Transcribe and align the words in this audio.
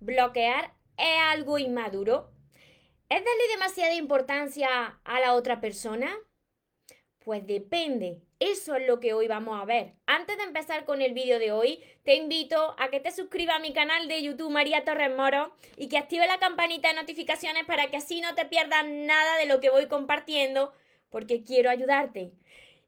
bloquear 0.00 0.74
es 0.96 1.20
algo 1.22 1.58
inmaduro? 1.58 2.30
¿Es 3.08 3.24
darle 3.24 3.48
demasiada 3.52 3.94
importancia 3.94 5.00
a 5.04 5.20
la 5.20 5.34
otra 5.34 5.60
persona? 5.60 6.14
Pues 7.20 7.46
depende. 7.46 8.22
Eso 8.40 8.76
es 8.76 8.86
lo 8.86 9.00
que 9.00 9.14
hoy 9.14 9.26
vamos 9.26 9.60
a 9.60 9.64
ver. 9.64 9.94
Antes 10.06 10.36
de 10.36 10.44
empezar 10.44 10.84
con 10.84 11.02
el 11.02 11.12
vídeo 11.12 11.38
de 11.38 11.50
hoy, 11.50 11.82
te 12.04 12.14
invito 12.14 12.76
a 12.78 12.88
que 12.88 13.00
te 13.00 13.10
suscribas 13.10 13.56
a 13.56 13.60
mi 13.60 13.72
canal 13.72 14.08
de 14.08 14.22
YouTube 14.22 14.50
María 14.50 14.84
Torres 14.84 15.14
Moro 15.14 15.52
y 15.76 15.88
que 15.88 15.98
active 15.98 16.26
la 16.26 16.38
campanita 16.38 16.88
de 16.88 16.94
notificaciones 16.94 17.64
para 17.64 17.90
que 17.90 17.96
así 17.96 18.20
no 18.20 18.34
te 18.34 18.44
pierdas 18.44 18.86
nada 18.86 19.38
de 19.38 19.46
lo 19.46 19.58
que 19.60 19.70
voy 19.70 19.88
compartiendo, 19.88 20.72
porque 21.10 21.42
quiero 21.42 21.68
ayudarte. 21.70 22.32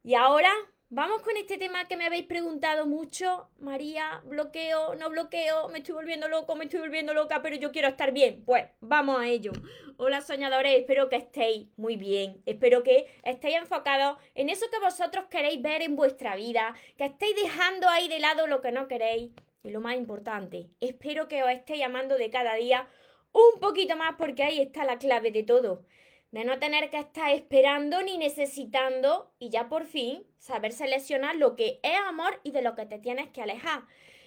Y 0.05 0.15
ahora 0.15 0.53
Vamos 0.93 1.23
con 1.23 1.37
este 1.37 1.57
tema 1.57 1.87
que 1.87 1.97
me 1.97 2.07
habéis 2.07 2.27
preguntado 2.27 2.85
mucho. 2.85 3.49
María, 3.61 4.23
bloqueo, 4.25 4.97
no 4.97 5.09
bloqueo, 5.09 5.69
me 5.69 5.79
estoy 5.79 5.95
volviendo 5.95 6.27
loco, 6.27 6.57
me 6.57 6.65
estoy 6.65 6.81
volviendo 6.81 7.15
loca, 7.15 7.43
pero 7.43 7.55
yo 7.55 7.71
quiero 7.71 7.87
estar 7.87 8.11
bien. 8.11 8.43
Pues 8.45 8.65
vamos 8.81 9.21
a 9.21 9.29
ello. 9.29 9.53
Hola 9.99 10.21
soñadores, 10.21 10.81
espero 10.81 11.09
que 11.09 11.15
estéis 11.15 11.69
muy 11.77 11.95
bien. 11.95 12.43
Espero 12.45 12.83
que 12.83 13.07
estéis 13.23 13.59
enfocados 13.59 14.19
en 14.35 14.49
eso 14.49 14.67
que 14.69 14.81
vosotros 14.81 15.27
queréis 15.31 15.63
ver 15.63 15.83
en 15.83 15.95
vuestra 15.95 16.35
vida, 16.35 16.75
que 16.97 17.05
estéis 17.05 17.37
dejando 17.37 17.89
ahí 17.89 18.09
de 18.09 18.19
lado 18.19 18.49
lo 18.49 18.61
que 18.61 18.73
no 18.73 18.89
queréis. 18.89 19.31
Y 19.63 19.71
lo 19.71 19.81
más 19.81 19.95
importante, 19.95 20.71
espero 20.81 21.29
que 21.29 21.45
os 21.45 21.51
estéis 21.51 21.79
llamando 21.79 22.17
de 22.17 22.31
cada 22.31 22.55
día 22.55 22.89
un 23.31 23.61
poquito 23.61 23.97
más 23.97 24.17
porque 24.19 24.43
ahí 24.43 24.61
está 24.61 24.83
la 24.83 24.99
clave 24.99 25.31
de 25.31 25.45
todo 25.45 25.85
de 26.33 26.45
no 26.45 26.59
tener 26.59 26.91
que 26.91 26.99
estar 26.99 27.31
esperando 27.33 28.03
ni 28.03 28.17
necesitando 28.17 29.33
y 29.39 29.51
ya 29.51 29.69
por 29.69 29.85
fin 29.85 30.25
saber 30.39 30.73
seleccionar 30.73 31.37
lo 31.37 31.57
que 31.57 31.81
es 31.83 31.99
amor 32.07 32.41
y 32.45 32.53
de 32.53 32.63
lo 32.63 32.75
que 32.75 32.87
te 32.87 32.99
tienes 32.99 33.29
que 33.31 33.43
alejar. 33.43 33.83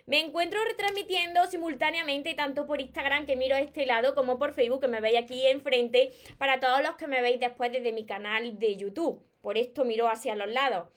Me 0.05 0.19
encuentro 0.19 0.59
retransmitiendo 0.65 1.45
simultáneamente 1.47 2.33
tanto 2.33 2.65
por 2.65 2.81
Instagram 2.81 3.25
que 3.25 3.37
miro 3.37 3.55
a 3.55 3.61
este 3.61 3.85
lado 3.85 4.15
como 4.15 4.37
por 4.37 4.53
Facebook 4.53 4.81
que 4.81 4.89
me 4.89 4.99
veis 4.99 5.17
aquí 5.17 5.47
enfrente 5.47 6.11
para 6.37 6.59
todos 6.59 6.83
los 6.83 6.95
que 6.95 7.07
me 7.07 7.21
veis 7.21 7.39
después 7.39 7.71
desde 7.71 7.93
mi 7.93 8.05
canal 8.05 8.59
de 8.59 8.75
YouTube. 8.75 9.23
Por 9.41 9.57
esto 9.57 9.85
miro 9.85 10.09
hacia 10.09 10.35
los 10.35 10.49
lados. 10.49 10.89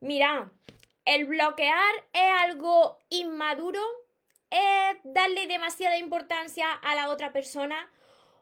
Mira, 0.00 0.50
el 1.04 1.26
bloquear 1.26 1.94
es 2.12 2.30
algo 2.40 2.98
inmaduro, 3.10 3.80
es 4.50 4.98
darle 5.04 5.46
demasiada 5.46 5.96
importancia 5.98 6.72
a 6.72 6.96
la 6.96 7.10
otra 7.10 7.32
persona 7.32 7.88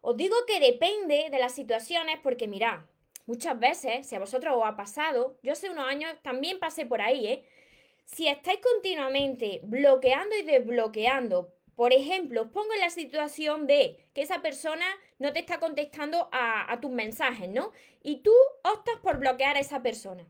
os 0.00 0.16
digo 0.16 0.36
que 0.46 0.60
depende 0.60 1.28
de 1.30 1.38
las 1.38 1.54
situaciones 1.54 2.18
porque 2.22 2.48
mirad, 2.48 2.80
muchas 3.26 3.58
veces, 3.58 4.06
si 4.06 4.14
a 4.14 4.20
vosotros 4.20 4.54
os 4.56 4.64
ha 4.64 4.76
pasado, 4.76 5.36
yo 5.42 5.52
hace 5.52 5.70
unos 5.70 5.86
años 5.86 6.14
también 6.22 6.58
pasé 6.58 6.86
por 6.86 7.00
ahí, 7.00 7.26
¿eh? 7.26 7.44
Si 8.04 8.26
estáis 8.26 8.60
continuamente 8.60 9.60
bloqueando 9.62 10.34
y 10.36 10.42
desbloqueando, 10.42 11.54
por 11.76 11.92
ejemplo, 11.92 12.42
os 12.42 12.48
pongo 12.48 12.72
en 12.74 12.80
la 12.80 12.90
situación 12.90 13.66
de 13.66 14.08
que 14.12 14.22
esa 14.22 14.42
persona 14.42 14.84
no 15.18 15.32
te 15.32 15.38
está 15.38 15.60
contestando 15.60 16.28
a, 16.32 16.70
a 16.72 16.80
tus 16.80 16.90
mensajes, 16.90 17.48
¿no? 17.48 17.72
Y 18.02 18.16
tú 18.22 18.32
optas 18.64 18.96
por 19.02 19.18
bloquear 19.18 19.56
a 19.56 19.60
esa 19.60 19.80
persona. 19.82 20.26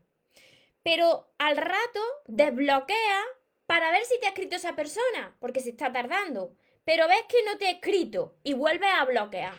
Pero 0.83 1.33
al 1.37 1.57
rato 1.57 1.99
desbloquea 2.27 3.23
para 3.65 3.91
ver 3.91 4.03
si 4.05 4.19
te 4.19 4.25
ha 4.25 4.29
escrito 4.29 4.57
esa 4.57 4.75
persona, 4.75 5.35
porque 5.39 5.59
se 5.59 5.69
está 5.69 5.91
tardando 5.91 6.53
pero 6.83 7.07
ves 7.07 7.23
que 7.27 7.43
no 7.45 7.57
te 7.57 7.65
he 7.65 7.71
escrito 7.71 8.35
y 8.43 8.53
vuelves 8.53 8.89
a 8.97 9.05
bloquear. 9.05 9.53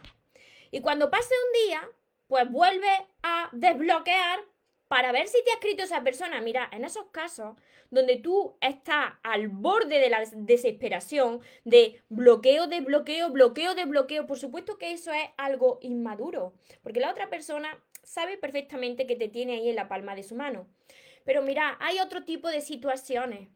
Y 0.70 0.80
cuando 0.80 1.10
pase 1.10 1.34
un 1.46 1.68
día, 1.68 1.88
pues 2.26 2.50
vuelve 2.50 2.88
a 3.22 3.48
desbloquear 3.52 4.40
para 4.88 5.12
ver 5.12 5.28
si 5.28 5.42
te 5.44 5.50
ha 5.50 5.54
escrito 5.54 5.82
esa 5.82 6.02
persona. 6.02 6.40
Mira, 6.40 6.68
en 6.72 6.84
esos 6.84 7.06
casos 7.12 7.56
donde 7.90 8.16
tú 8.16 8.56
estás 8.60 9.12
al 9.22 9.48
borde 9.48 9.98
de 9.98 10.08
la 10.08 10.24
desesperación, 10.34 11.40
de 11.64 12.02
bloqueo, 12.08 12.66
de 12.66 12.80
bloqueo, 12.80 13.30
bloqueo, 13.30 13.74
de 13.74 13.84
bloqueo, 13.84 14.26
por 14.26 14.38
supuesto 14.38 14.78
que 14.78 14.92
eso 14.92 15.12
es 15.12 15.28
algo 15.36 15.78
inmaduro, 15.82 16.54
porque 16.82 17.00
la 17.00 17.10
otra 17.10 17.28
persona 17.28 17.82
sabe 18.02 18.38
perfectamente 18.38 19.06
que 19.06 19.16
te 19.16 19.28
tiene 19.28 19.54
ahí 19.54 19.68
en 19.68 19.76
la 19.76 19.88
palma 19.88 20.14
de 20.14 20.22
su 20.22 20.34
mano. 20.34 20.66
Pero 21.24 21.42
mira, 21.42 21.76
hay 21.80 21.98
otro 22.00 22.24
tipo 22.24 22.48
de 22.48 22.62
situaciones 22.62 23.48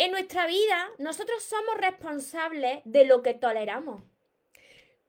en 0.00 0.12
nuestra 0.12 0.46
vida, 0.46 0.90
nosotros 0.96 1.42
somos 1.42 1.76
responsables 1.76 2.80
de 2.86 3.04
lo 3.04 3.22
que 3.22 3.34
toleramos. 3.34 4.02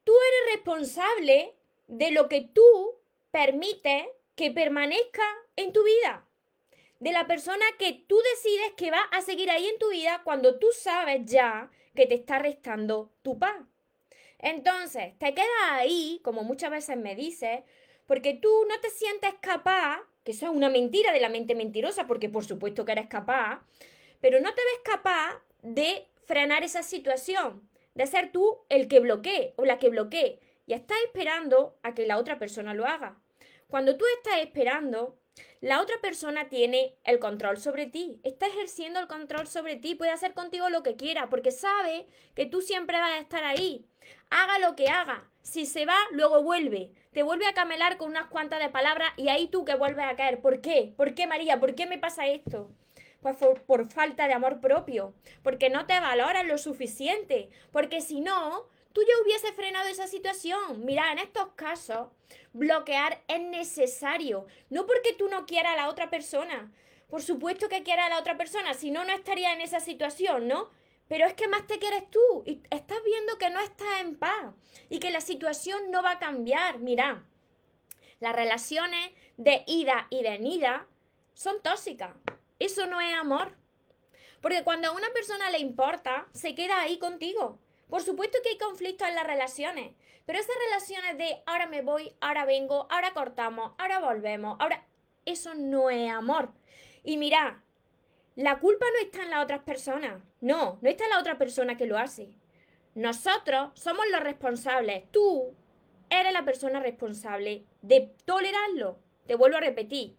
Tú 0.03 0.12
eres 0.12 0.56
responsable 0.56 1.56
de 1.88 2.12
lo 2.12 2.28
que 2.28 2.41
tú 2.41 3.00
permites 3.31 4.06
que 4.35 4.52
permanezca 4.52 5.24
en 5.56 5.72
tu 5.72 5.81
vida. 5.85 6.28
De 7.00 7.13
la 7.13 7.25
persona 7.25 7.63
que 7.79 8.03
tú 8.06 8.18
decides 8.34 8.74
que 8.75 8.91
va 8.91 9.00
a 9.13 9.22
seguir 9.22 9.50
ahí 9.50 9.66
en 9.66 9.79
tu 9.79 9.91
vida 9.91 10.24
cuando 10.25 10.59
tú 10.59 10.68
sabes 10.74 11.22
ya 11.23 11.72
que 11.96 12.06
te 12.06 12.16
está 12.16 12.40
restando 12.40 13.13
tu 13.22 13.40
paz. 13.40 13.62
Entonces, 14.40 15.18
te 15.19 15.34
quedas 15.34 15.69
ahí, 15.69 16.19
como 16.22 16.44
muchas 16.44 16.69
veces 16.69 16.97
me 16.97 17.16
dices, 17.16 17.62
porque 18.08 18.34
tú 18.34 18.50
no 18.68 18.78
te 18.81 18.90
sientes 18.90 19.35
capaz, 19.40 20.02
que 20.25 20.34
eso 20.34 20.47
es 20.47 20.52
una 20.52 20.69
mentira 20.69 21.13
de 21.13 21.22
la 21.22 21.29
mente 21.29 21.56
mentirosa, 21.56 22.08
porque 22.08 22.28
por 22.28 22.44
supuesto 22.44 22.84
que 22.84 22.91
eres 22.91 23.08
capaz, 23.08 23.62
pero 24.22 24.40
no 24.40 24.54
te 24.54 24.62
ves 24.62 24.82
capaz 24.84 25.42
de 25.62 26.08
frenar 26.26 26.64
esa 26.64 26.84
situación, 26.84 27.68
de 27.96 28.08
ser 28.08 28.32
tú 28.32 28.59
el 28.70 28.88
que 28.88 29.00
bloquee 29.00 29.54
o 29.58 29.66
la 29.66 29.80
que 29.80 29.90
bloquee 29.90 30.40
y 30.66 30.74
estás 30.74 30.98
esperando 31.06 31.78
a 31.84 31.94
que 31.94 32.06
la 32.06 32.18
otra 32.18 32.40
persona 32.40 32.74
lo 32.74 32.86
haga. 32.86 33.20
Cuando 33.68 33.98
tú 33.98 34.06
estás 34.18 34.40
esperando, 34.40 35.18
la 35.59 35.82
otra 35.82 35.96
persona 36.02 36.50
tiene 36.50 36.96
el 37.04 37.20
control 37.20 37.58
sobre 37.58 37.88
ti, 37.88 38.20
está 38.24 38.48
ejerciendo 38.48 39.00
el 39.00 39.08
control 39.08 39.48
sobre 39.48 39.76
ti, 39.76 39.96
puede 39.96 40.12
hacer 40.12 40.34
contigo 40.34 40.70
lo 40.70 40.84
que 40.84 40.96
quiera, 40.96 41.30
porque 41.30 41.52
sabe 41.52 42.08
que 42.36 42.46
tú 42.46 42.62
siempre 42.62 43.00
vas 43.00 43.12
a 43.12 43.20
estar 43.20 43.44
ahí. 43.44 43.86
Haga 44.30 44.59
lo 44.59 44.76
que 44.76 44.88
haga, 44.88 45.30
si 45.42 45.66
se 45.66 45.86
va, 45.86 45.98
luego 46.12 46.42
vuelve, 46.44 46.92
te 47.12 47.24
vuelve 47.24 47.48
a 47.48 47.53
camelar 47.53 47.98
con 47.98 48.09
unas 48.09 48.28
cuantas 48.28 48.59
de 48.59 48.70
palabras 48.70 49.12
y 49.18 49.30
ahí 49.30 49.48
tú 49.48 49.66
que 49.66 49.76
vuelves 49.76 50.06
a 50.06 50.16
caer. 50.16 50.42
¿Por 50.42 50.62
qué? 50.62 50.94
¿Por 50.96 51.14
qué 51.14 51.28
María? 51.28 51.59
¿Por 51.59 51.76
qué 51.76 51.86
me 51.86 51.98
pasa 51.98 52.28
esto? 52.28 52.72
Pues 53.22 53.36
por, 53.38 53.92
falta 53.92 54.28
de 54.28 54.34
amor 54.34 54.59
propio, 54.59 55.14
porque 55.44 55.70
no 55.70 55.86
te 55.86 56.00
valoras 56.00 56.46
lo 56.46 56.58
suficiente, 56.58 57.50
porque 57.72 58.02
si 58.02 58.20
no, 58.20 58.68
tú 58.94 59.02
ya 59.02 59.22
hubieses 59.24 59.52
frenado 59.52 59.88
esa 59.88 60.08
situación. 60.08 60.84
Mira, 60.86 61.12
en 61.12 61.20
estos 61.20 61.50
casos, 61.56 62.08
bloquear 62.54 63.22
es 63.28 63.42
necesario, 63.42 64.48
no 64.70 64.88
porque 64.88 65.14
tú 65.14 65.30
no 65.30 65.46
quieras 65.46 65.74
a 65.74 65.78
la 65.78 65.90
otra 65.90 66.09
persona. 66.09 66.72
Por 67.09 67.22
supuesto 67.22 67.70
que 67.70 67.84
quieras 67.84 68.08
a 68.08 68.09
la 68.09 68.20
otra 68.20 68.38
persona, 68.38 68.74
si 68.74 68.90
no, 68.90 69.04
no 69.04 69.14
estaría 69.14 69.53
en 69.53 69.62
esa 69.62 69.80
situación, 69.80 70.48
¿no? 70.48 70.70
Pero 71.08 71.28
es 71.28 71.34
que 71.34 71.50
más 71.50 71.68
te 71.68 71.78
quieres 71.78 72.09
tú 72.09 72.42
y 72.46 72.62
estás 72.70 72.98
viendo 73.03 73.38
que 73.38 73.50
no 73.50 73.59
estás 73.59 74.00
en 74.00 74.16
paz 74.16 74.53
y 74.90 75.00
que 75.00 75.12
la 75.12 75.22
situación 75.22 75.92
no 75.92 76.02
va 76.02 76.12
a 76.12 76.20
cambiar. 76.20 76.80
Mira, 76.80 77.26
las 78.22 78.34
relaciones 78.34 79.12
de 79.36 79.64
ida 79.68 80.08
y 80.09 80.24
venida 80.24 80.88
son 81.34 81.62
tóxicas. 81.62 82.16
Eso 82.62 82.86
no 82.86 83.02
es 83.02 83.12
amor. 83.16 83.58
Porque 84.40 84.64
cuando 84.64 84.90
a 84.90 84.92
una 84.92 85.10
persona 85.10 85.50
le 85.50 85.58
importa, 85.58 86.28
se 86.32 86.54
queda 86.54 86.80
ahí 86.80 87.00
contigo. 87.00 87.58
Por 87.90 88.04
supuesto 88.04 88.38
que 88.44 88.50
hay 88.50 88.58
conflictos 88.60 89.08
en 89.08 89.16
las 89.16 89.26
relaciones, 89.26 89.96
pero 90.28 90.38
esas 90.38 90.56
relaciones 90.66 91.18
de 91.18 91.42
ahora 91.48 91.66
me 91.66 91.82
voy, 91.82 92.16
ahora 92.22 92.46
vengo, 92.46 92.86
ahora 92.92 93.14
cortamos, 93.14 93.74
ahora 93.78 94.00
volvemos, 94.00 94.58
ahora... 94.60 94.86
Eso 95.24 95.54
no 95.54 95.90
es 95.92 96.12
amor. 96.12 96.52
Y 97.04 97.18
mira, 97.18 97.64
la 98.36 98.60
culpa 98.60 98.86
no 98.94 99.06
está 99.06 99.24
en 99.24 99.30
las 99.30 99.44
otras 99.44 99.62
personas. 99.62 100.22
No, 100.40 100.80
no 100.82 100.90
está 100.90 101.04
en 101.04 101.12
la 101.12 101.20
otra 101.20 101.38
persona 101.38 101.78
que 101.78 101.86
lo 101.86 101.98
hace. 101.98 102.30
Nosotros 102.96 103.72
somos 103.76 104.06
los 104.12 104.22
responsables. 104.22 105.12
Tú 105.12 105.56
eres 106.10 106.34
la 106.34 106.44
persona 106.44 106.80
responsable 106.80 107.66
de 107.82 108.14
tolerarlo. 108.26 108.98
Te 109.28 109.36
vuelvo 109.36 109.58
a 109.58 109.62
repetir, 109.62 110.16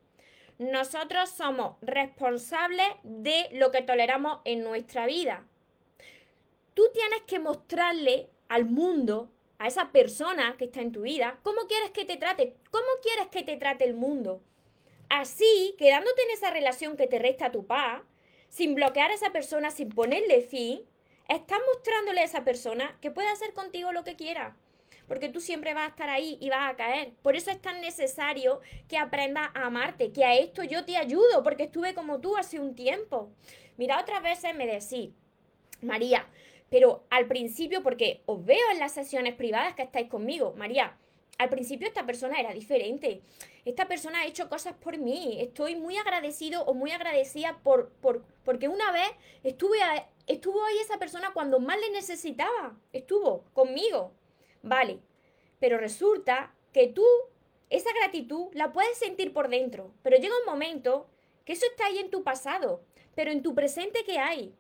nosotros 0.71 1.31
somos 1.31 1.77
responsables 1.81 2.87
de 3.03 3.49
lo 3.53 3.71
que 3.71 3.83
toleramos 3.83 4.41
en 4.45 4.63
nuestra 4.63 5.07
vida. 5.07 5.47
Tú 6.75 6.85
tienes 6.93 7.23
que 7.23 7.39
mostrarle 7.39 8.31
al 8.49 8.65
mundo, 8.65 9.31
a 9.59 9.69
esa 9.69 9.93
persona 9.93 10.57
que 10.59 10.65
está 10.65 10.81
en 10.81 10.93
tu 10.93 11.03
vida, 11.03 11.39
cómo 11.43 11.69
quieres 11.69 11.91
que 11.91 12.05
te 12.05 12.17
trate, 12.17 12.57
cómo 12.71 12.87
quieres 13.01 13.29
que 13.29 13.45
te 13.45 13.57
trate 13.57 13.85
el 13.85 13.95
mundo. 13.95 14.43
Así, 15.09 15.75
quedándote 15.79 16.23
en 16.23 16.31
esa 16.31 16.51
relación 16.51 16.97
que 16.97 17.07
te 17.07 17.19
resta 17.19 17.53
tu 17.53 17.67
paz, 17.67 18.03
sin 18.49 18.75
bloquear 18.75 19.11
a 19.11 19.15
esa 19.15 19.31
persona, 19.31 19.71
sin 19.71 19.91
ponerle 19.91 20.41
fin, 20.41 20.83
estás 21.29 21.61
mostrándole 21.73 22.23
a 22.23 22.25
esa 22.25 22.45
persona 22.45 22.99
que 23.01 23.11
puede 23.11 23.29
hacer 23.29 23.53
contigo 23.53 23.93
lo 23.93 24.05
que 24.05 24.17
quiera 24.17 24.57
porque 25.09 25.29
tú 25.29 25.41
siempre 25.41 25.75
vas 25.75 25.85
a 25.85 25.91
estar 25.91 26.09
ahí 26.09 26.39
y 26.41 26.51
vas 26.51 26.71
a 26.71 26.77
caer. 26.77 27.13
Por 27.23 27.37
eso 27.37 27.51
es 27.51 27.61
tan 27.61 27.81
necesario 27.81 28.61
que 28.89 28.99
aprendas 28.99 29.51
a 29.55 29.67
amarte, 29.67 30.13
que 30.13 30.25
a 30.25 30.35
esto 30.35 30.63
yo 30.63 30.85
te 30.85 30.97
ayudo, 30.97 31.43
porque 31.43 31.65
estuve 31.65 31.95
como 31.95 32.21
tú 32.21 32.37
hace 32.37 32.61
un 32.61 32.75
tiempo. 32.75 33.31
Mira, 33.77 34.01
otras 34.01 34.23
veces 34.23 34.55
me 34.55 34.67
decís, 34.67 35.11
María, 35.81 36.27
pero 36.71 37.05
al 37.11 37.27
principio, 37.27 37.83
porque 37.83 38.23
os 38.27 38.45
veo 38.45 38.71
en 38.71 38.79
las 38.79 38.93
sesiones 38.93 39.35
privadas 39.35 39.75
que 39.75 39.83
estáis 39.83 40.09
conmigo, 40.09 40.55
María, 40.57 40.97
al 41.39 41.49
principio 41.49 41.89
esta 41.89 42.07
persona 42.07 42.39
era 42.39 42.53
diferente. 42.53 43.21
Esta 43.65 43.87
persona 43.89 44.21
ha 44.21 44.27
hecho 44.27 44.49
cosas 44.49 44.75
por 44.75 44.97
mí. 44.99 45.39
Estoy 45.41 45.77
muy 45.77 45.97
agradecido 45.97 46.63
o 46.65 46.75
muy 46.75 46.93
agradecida 46.93 47.59
por, 47.63 47.91
por 48.01 48.25
porque 48.45 48.69
una 48.69 48.93
vez 48.93 49.11
estuve 49.43 49.79
estuvo 50.27 50.65
ahí 50.65 50.79
esa 50.79 50.99
persona 50.99 51.33
cuando 51.33 51.59
más 51.59 51.79
le 51.81 51.91
necesitaba. 51.91 52.77
Estuvo 52.93 53.45
conmigo. 53.53 54.13
Vale. 54.63 55.01
Pero 55.59 55.79
resulta 55.79 56.55
que 56.73 56.89
tú 56.89 57.05
esa 57.73 57.91
gratitud 57.95 58.49
la 58.53 58.73
puedes 58.73 58.99
sentir 58.99 59.33
por 59.33 59.49
dentro, 59.49 59.95
pero 60.03 60.19
llega 60.19 60.39
un 60.39 60.45
momento 60.45 61.07
que 61.47 61.55
eso 61.55 61.65
está 61.71 61.87
ahí 61.87 61.99
en 61.99 62.11
tu 62.11 62.23
pasado, 62.23 62.85
pero 63.15 63.31
en 63.31 63.43
tu 63.43 63.55
presente 63.55 64.05
¿qué 64.05 64.19
hay? 64.19 64.55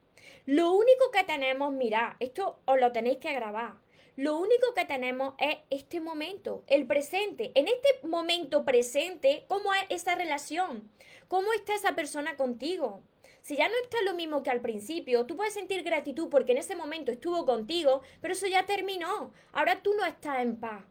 Lo 0.46 0.72
único 0.72 1.10
que 1.12 1.22
tenemos, 1.22 1.72
mira, 1.72 2.16
esto 2.20 2.58
os 2.64 2.80
lo 2.80 2.90
tenéis 2.90 3.18
que 3.18 3.32
grabar. 3.32 3.74
Lo 4.16 4.36
único 4.38 4.74
que 4.74 4.84
tenemos 4.84 5.34
es 5.38 5.58
este 5.70 6.00
momento, 6.00 6.64
el 6.66 6.86
presente. 6.86 7.52
En 7.54 7.68
este 7.68 8.06
momento 8.06 8.64
presente, 8.64 9.44
¿cómo 9.46 9.72
es 9.74 9.84
esa 9.88 10.14
relación? 10.14 10.90
¿Cómo 11.28 11.52
está 11.52 11.74
esa 11.74 11.94
persona 11.94 12.36
contigo? 12.36 13.02
Si 13.42 13.56
ya 13.56 13.68
no 13.68 13.74
está 13.82 14.00
lo 14.02 14.14
mismo 14.14 14.42
que 14.44 14.50
al 14.50 14.60
principio, 14.60 15.26
tú 15.26 15.36
puedes 15.36 15.54
sentir 15.54 15.82
gratitud 15.82 16.28
porque 16.30 16.52
en 16.52 16.58
ese 16.58 16.76
momento 16.76 17.10
estuvo 17.10 17.44
contigo, 17.44 18.02
pero 18.20 18.34
eso 18.34 18.46
ya 18.46 18.66
terminó. 18.66 19.32
Ahora 19.52 19.82
tú 19.82 19.92
no 19.94 20.04
estás 20.04 20.40
en 20.40 20.58
paz. 20.58 20.84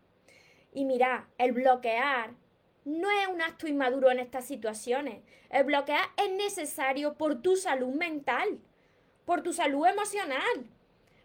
Y 0.74 0.84
mira, 0.84 1.30
el 1.38 1.54
bloquear 1.54 2.36
no 2.84 3.10
es 3.10 3.28
un 3.28 3.42
acto 3.42 3.68
inmaduro 3.68 4.12
en 4.12 4.20
estas 4.20 4.46
situaciones. 4.46 5.24
El 5.50 5.64
bloquear 5.64 6.10
es 6.18 6.30
necesario 6.32 7.18
por 7.18 7.42
tu 7.42 7.56
salud 7.56 7.94
mental, 7.94 8.60
por 9.26 9.44
tu 9.44 9.54
salud 9.54 9.88
emocional, 9.88 10.70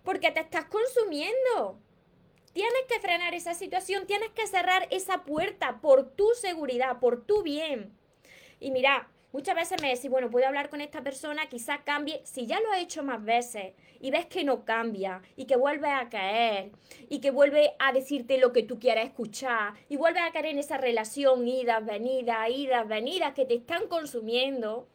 porque 0.04 0.30
te 0.30 0.40
estás 0.40 0.66
consumiendo. 0.66 1.80
Tienes 2.52 2.82
que 2.88 3.00
frenar 3.00 3.34
esa 3.34 3.54
situación, 3.54 4.06
tienes 4.06 4.30
que 4.30 4.46
cerrar 4.46 4.86
esa 4.90 5.24
puerta 5.24 5.80
por 5.80 6.08
tu 6.12 6.28
seguridad, 6.34 7.00
por 7.00 7.24
tu 7.26 7.42
bien. 7.42 7.92
Y 8.60 8.70
mira, 8.70 9.10
muchas 9.36 9.54
veces 9.54 9.82
me 9.82 9.94
decís, 9.94 10.08
bueno, 10.10 10.30
puedo 10.30 10.46
hablar 10.46 10.70
con 10.70 10.80
esta 10.80 11.02
persona, 11.02 11.46
quizás 11.46 11.80
cambie. 11.84 12.22
Si 12.24 12.46
ya 12.46 12.58
lo 12.58 12.72
ha 12.72 12.80
hecho 12.80 13.02
más 13.02 13.22
veces 13.22 13.74
y 14.00 14.10
ves 14.10 14.24
que 14.24 14.44
no 14.44 14.64
cambia 14.64 15.20
y 15.36 15.44
que 15.44 15.56
vuelve 15.56 15.90
a 15.90 16.08
caer 16.08 16.72
y 17.10 17.20
que 17.20 17.30
vuelve 17.30 17.74
a 17.78 17.92
decirte 17.92 18.38
lo 18.38 18.54
que 18.54 18.62
tú 18.62 18.78
quieras 18.78 19.04
escuchar 19.04 19.74
y 19.90 19.98
vuelve 19.98 20.20
a 20.20 20.32
caer 20.32 20.46
en 20.46 20.58
esa 20.58 20.78
relación, 20.78 21.46
idas, 21.46 21.84
venidas, 21.84 22.48
idas, 22.48 22.88
venidas 22.88 23.34
que 23.34 23.44
te 23.44 23.56
están 23.56 23.88
consumiendo, 23.88 24.88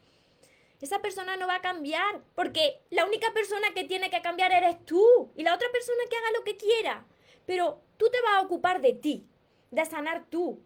esa 0.80 1.00
persona 1.00 1.36
no 1.36 1.46
va 1.46 1.56
a 1.56 1.60
cambiar 1.60 2.24
porque 2.34 2.80
la 2.90 3.04
única 3.04 3.32
persona 3.32 3.68
que 3.72 3.84
tiene 3.84 4.10
que 4.10 4.22
cambiar 4.22 4.50
eres 4.50 4.84
tú 4.84 5.30
y 5.36 5.44
la 5.44 5.54
otra 5.54 5.68
persona 5.70 6.02
que 6.10 6.16
haga 6.16 6.36
lo 6.36 6.42
que 6.42 6.56
quiera. 6.56 7.06
Pero 7.46 7.80
tú 7.96 8.10
te 8.10 8.20
vas 8.22 8.42
a 8.42 8.44
ocupar 8.44 8.80
de 8.80 8.92
ti, 8.92 9.24
de 9.70 9.84
sanar 9.84 10.24
tú. 10.28 10.60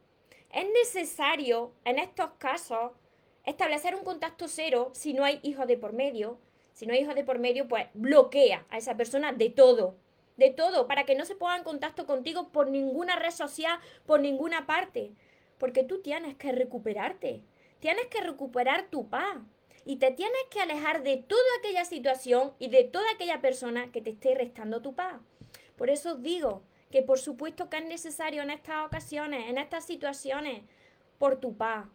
Es 0.51 0.65
necesario, 0.67 1.75
en 1.85 1.99
estos 1.99 2.31
casos, 2.39 2.93
establecer 3.47 3.95
un 3.95 4.05
contacto 4.05 4.49
cero 4.49 4.91
si 4.93 5.15
no 5.15 5.25
hay 5.25 5.41
hijos 5.43 5.67
de 5.67 5.79
por 5.79 5.93
medio. 5.93 6.39
Si 6.73 6.85
no 6.85 6.93
hay 6.93 7.01
hijos 7.01 7.15
de 7.15 7.25
por 7.25 7.39
medio, 7.39 7.69
pues 7.69 7.87
bloquea 7.95 8.67
a 8.69 8.77
esa 8.77 8.97
persona 8.97 9.33
de 9.33 9.49
todo. 9.49 9.97
De 10.37 10.51
todo, 10.51 10.87
para 10.87 11.05
que 11.05 11.15
no 11.15 11.25
se 11.25 11.35
ponga 11.35 11.57
en 11.57 11.65
contacto 11.65 12.05
contigo 12.05 12.51
por 12.53 12.69
ninguna 12.69 13.17
red 13.17 13.31
social, 13.31 13.79
por 14.05 14.21
ninguna 14.21 14.67
parte. 14.67 15.13
Porque 15.57 15.85
tú 15.85 16.03
tienes 16.03 16.37
que 16.37 16.53
recuperarte. 16.53 17.43
Tienes 17.81 18.07
que 18.09 18.21
recuperar 18.21 18.91
tu 18.91 19.09
paz. 19.09 19.39
Y 19.87 19.97
te 19.97 20.11
tienes 20.11 20.43
que 20.51 20.61
alejar 20.61 21.03
de 21.03 21.17
toda 21.17 21.41
aquella 21.59 21.85
situación 21.85 22.53
y 22.59 22.69
de 22.69 22.85
toda 22.85 23.07
aquella 23.15 23.41
persona 23.41 23.91
que 23.93 24.03
te 24.03 24.11
esté 24.11 24.35
restando 24.35 24.83
tu 24.83 24.95
paz. 24.95 25.21
Por 25.77 25.89
eso 25.89 26.17
digo 26.17 26.63
que 26.91 27.03
por 27.03 27.19
supuesto 27.19 27.71
que 27.71 27.79
es 27.79 27.87
necesario 27.87 28.43
en 28.43 28.51
estas 28.51 28.85
ocasiones, 28.85 29.49
en 29.49 29.59
estas 29.59 29.87
situaciones, 29.87 30.63
por 31.19 31.37
tu 31.41 31.57
paz, 31.57 31.87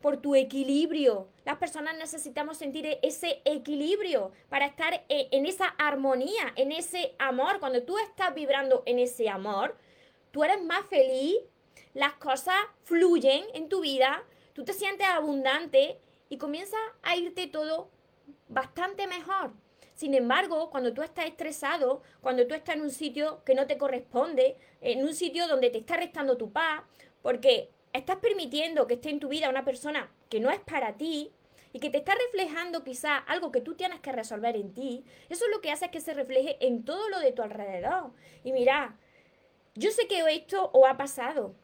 por 0.00 0.18
tu 0.18 0.34
equilibrio. 0.34 1.28
Las 1.44 1.58
personas 1.58 1.96
necesitamos 1.96 2.56
sentir 2.56 2.86
e-, 2.86 3.00
ese 3.02 3.42
equilibrio 3.44 4.32
para 4.48 4.66
estar 4.66 5.04
e-, 5.08 5.28
en 5.30 5.46
esa 5.46 5.66
armonía, 5.78 6.52
en 6.56 6.72
ese 6.72 7.14
amor. 7.18 7.60
Cuando 7.60 7.82
tú 7.82 7.98
estás 7.98 8.34
vibrando 8.34 8.82
en 8.86 8.98
ese 8.98 9.28
amor, 9.28 9.76
tú 10.30 10.44
eres 10.44 10.62
más 10.62 10.86
feliz, 10.86 11.36
las 11.94 12.14
cosas 12.14 12.56
fluyen 12.84 13.44
en 13.54 13.68
tu 13.68 13.80
vida, 13.80 14.24
tú 14.52 14.64
te 14.64 14.72
sientes 14.72 15.06
abundante 15.06 15.98
y 16.28 16.38
comienza 16.38 16.76
a 17.02 17.16
irte 17.16 17.46
todo 17.46 17.90
bastante 18.48 19.06
mejor. 19.06 19.52
Sin 19.94 20.14
embargo, 20.14 20.70
cuando 20.70 20.94
tú 20.94 21.02
estás 21.02 21.26
estresado, 21.26 22.02
cuando 22.20 22.46
tú 22.46 22.54
estás 22.54 22.76
en 22.76 22.82
un 22.82 22.90
sitio 22.90 23.42
que 23.44 23.56
no 23.56 23.66
te 23.66 23.78
corresponde, 23.78 24.56
en 24.80 25.02
un 25.02 25.12
sitio 25.12 25.48
donde 25.48 25.70
te 25.70 25.78
está 25.78 25.96
restando 25.96 26.36
tu 26.36 26.52
paz, 26.52 26.82
porque 27.20 27.70
estás 27.92 28.16
permitiendo 28.16 28.86
que 28.86 28.94
esté 28.94 29.10
en 29.10 29.20
tu 29.20 29.28
vida 29.28 29.48
una 29.48 29.64
persona 29.64 30.10
que 30.28 30.40
no 30.40 30.50
es 30.50 30.60
para 30.60 30.96
ti 30.96 31.32
y 31.72 31.80
que 31.80 31.90
te 31.90 31.98
está 31.98 32.14
reflejando 32.14 32.84
quizá 32.84 33.16
algo 33.16 33.52
que 33.52 33.60
tú 33.60 33.74
tienes 33.74 34.00
que 34.00 34.12
resolver 34.12 34.56
en 34.56 34.72
ti, 34.72 35.04
eso 35.28 35.44
es 35.44 35.50
lo 35.50 35.60
que 35.60 35.70
hace 35.70 35.90
que 35.90 36.00
se 36.00 36.14
refleje 36.14 36.56
en 36.60 36.84
todo 36.84 37.08
lo 37.10 37.20
de 37.20 37.32
tu 37.32 37.42
alrededor. 37.42 38.12
Y 38.44 38.52
mira, 38.52 38.96
yo 39.74 39.90
sé 39.90 40.06
que 40.06 40.20
esto 40.34 40.70
os 40.72 40.88
ha 40.88 40.96
pasado. 40.96 41.54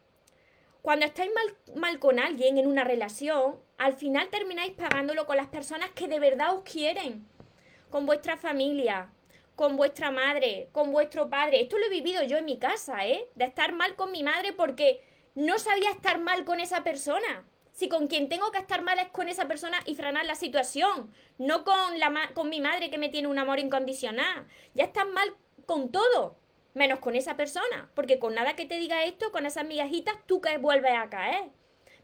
Cuando 0.81 1.05
estáis 1.05 1.31
mal, 1.33 1.75
mal 1.75 1.99
con 1.99 2.19
alguien 2.19 2.57
en 2.57 2.67
una 2.67 2.83
relación, 2.83 3.59
al 3.77 3.93
final 3.93 4.29
termináis 4.29 4.73
pagándolo 4.73 5.25
con 5.25 5.37
las 5.37 5.47
personas 5.47 5.89
que 5.91 6.07
de 6.07 6.19
verdad 6.19 6.55
os 6.55 6.63
quieren 6.63 7.27
con 7.89 8.05
vuestra 8.05 8.37
familia, 8.37 9.09
con 9.55 9.77
vuestra 9.77 10.11
madre, 10.11 10.67
con 10.71 10.91
vuestro 10.91 11.29
padre. 11.29 11.61
Esto 11.61 11.77
lo 11.77 11.85
he 11.85 11.89
vivido 11.89 12.23
yo 12.23 12.37
en 12.37 12.45
mi 12.45 12.57
casa, 12.57 13.07
¿eh? 13.07 13.27
De 13.35 13.45
estar 13.45 13.73
mal 13.73 13.95
con 13.95 14.11
mi 14.11 14.21
madre 14.21 14.53
porque 14.53 15.01
no 15.35 15.59
sabía 15.59 15.91
estar 15.91 16.19
mal 16.19 16.45
con 16.45 16.59
esa 16.59 16.83
persona. 16.83 17.45
Si 17.71 17.89
con 17.89 18.07
quien 18.07 18.29
tengo 18.29 18.51
que 18.51 18.59
estar 18.59 18.81
mal 18.81 18.97
es 18.99 19.09
con 19.09 19.27
esa 19.27 19.47
persona 19.47 19.79
y 19.85 19.95
frenar 19.95 20.25
la 20.25 20.35
situación, 20.35 21.13
no 21.37 21.63
con, 21.65 21.99
la 21.99 22.31
con 22.33 22.49
mi 22.49 22.61
madre 22.61 22.89
que 22.89 22.97
me 22.97 23.09
tiene 23.09 23.27
un 23.27 23.37
amor 23.37 23.59
incondicional. 23.59 24.47
Ya 24.73 24.85
estás 24.85 25.07
mal 25.07 25.35
con 25.65 25.91
todo, 25.91 26.37
menos 26.73 26.99
con 26.99 27.15
esa 27.15 27.35
persona, 27.35 27.91
porque 27.93 28.17
con 28.17 28.33
nada 28.33 28.55
que 28.55 28.65
te 28.65 28.79
diga 28.79 29.03
esto, 29.03 29.31
con 29.31 29.45
esas 29.45 29.65
migajitas, 29.65 30.15
tú 30.25 30.39
que 30.39 30.57
vuelves 30.57 30.93
a 30.93 31.09
caer. 31.09 31.51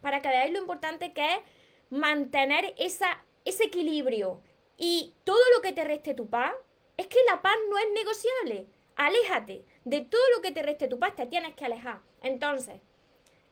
Para 0.02 0.22
que 0.22 0.28
veáis 0.28 0.52
lo 0.52 0.60
importante 0.60 1.14
que 1.14 1.36
es 1.36 1.40
mantener 1.90 2.74
esa, 2.78 3.24
ese 3.46 3.66
equilibrio, 3.66 4.42
y 4.84 5.14
todo 5.26 5.38
lo 5.56 5.62
que 5.62 5.74
te 5.74 5.84
reste 5.84 6.16
tu 6.16 6.28
paz, 6.28 6.54
es 6.98 7.06
que 7.06 7.20
la 7.30 7.44
paz 7.44 7.54
no 7.70 7.78
es 7.78 7.86
negociable. 7.94 8.68
Aléjate 8.96 9.64
de 9.86 10.02
todo 10.02 10.22
lo 10.36 10.42
que 10.42 10.52
te 10.52 10.64
reste 10.64 10.88
tu 10.88 10.98
paz, 10.98 11.16
te 11.16 11.28
tienes 11.28 11.54
que 11.54 11.66
alejar. 11.66 12.02
Entonces, 12.24 12.82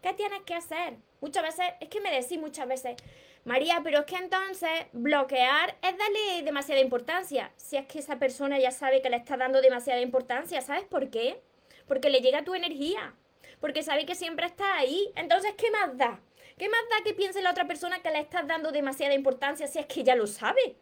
¿qué 0.02 0.14
tienes 0.14 0.42
que 0.44 0.56
hacer? 0.56 0.98
Muchas 1.22 1.44
veces, 1.44 1.66
es 1.80 1.90
que 1.90 2.02
me 2.02 2.12
decís 2.12 2.40
muchas 2.40 2.68
veces, 2.68 2.96
María, 3.46 3.82
pero 3.84 4.00
es 4.00 4.06
que 4.06 4.16
entonces 4.16 4.70
bloquear 4.94 5.78
es 5.82 5.98
darle 5.98 6.44
demasiada 6.44 6.82
importancia. 6.82 7.52
Si 7.56 7.78
es 7.78 7.86
que 7.88 8.00
esa 8.00 8.20
persona 8.20 8.60
ya 8.60 8.72
sabe 8.72 9.02
que 9.02 9.10
le 9.10 9.18
está 9.18 9.38
dando 9.38 9.62
demasiada 9.62 10.02
importancia, 10.02 10.62
¿sabes 10.62 10.86
por 10.86 11.10
qué? 11.10 11.42
Porque 11.88 12.10
le 12.10 12.22
llega 12.22 12.44
tu 12.44 12.56
energía, 12.56 13.16
porque 13.60 13.84
sabe 13.84 14.06
que 14.06 14.16
siempre 14.16 14.46
está 14.46 14.78
ahí. 14.78 15.12
Entonces, 15.16 15.54
¿qué 15.58 15.72
más 15.72 15.98
da? 15.98 16.20
¿Qué 16.58 16.70
más 16.70 16.82
da 16.90 17.04
que 17.04 17.14
piense 17.14 17.42
la 17.42 17.52
otra 17.52 17.68
persona 17.68 18.00
que 18.00 18.12
le 18.12 18.20
estás 18.20 18.48
dando 18.48 18.72
demasiada 18.72 19.14
importancia 19.14 19.68
si 19.68 19.80
es 19.80 19.86
que 19.86 20.04
ya 20.04 20.16
lo 20.16 20.28
sabe? 20.28 20.76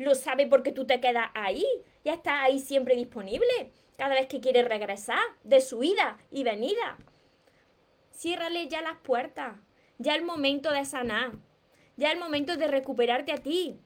lo 0.00 0.14
sabe 0.14 0.46
porque 0.46 0.72
tú 0.72 0.86
te 0.86 0.98
quedas 0.98 1.30
ahí, 1.34 1.66
ya 2.04 2.14
está 2.14 2.42
ahí 2.42 2.58
siempre 2.58 2.96
disponible, 2.96 3.70
cada 3.98 4.14
vez 4.14 4.28
que 4.28 4.40
quiere 4.40 4.62
regresar 4.62 5.20
de 5.44 5.60
su 5.60 5.82
ida 5.82 6.16
y 6.30 6.42
venida. 6.42 6.96
Ciérrale 8.20 8.68
ya 8.68 8.82
las 8.82 8.98
puertas, 8.98 9.56
ya 9.96 10.14
el 10.14 10.22
momento 10.22 10.70
de 10.72 10.84
sanar, 10.84 11.32
ya 11.96 12.12
el 12.12 12.18
momento 12.18 12.58
de 12.58 12.68
recuperarte 12.68 13.32
a 13.32 13.38
ti. 13.38 13.80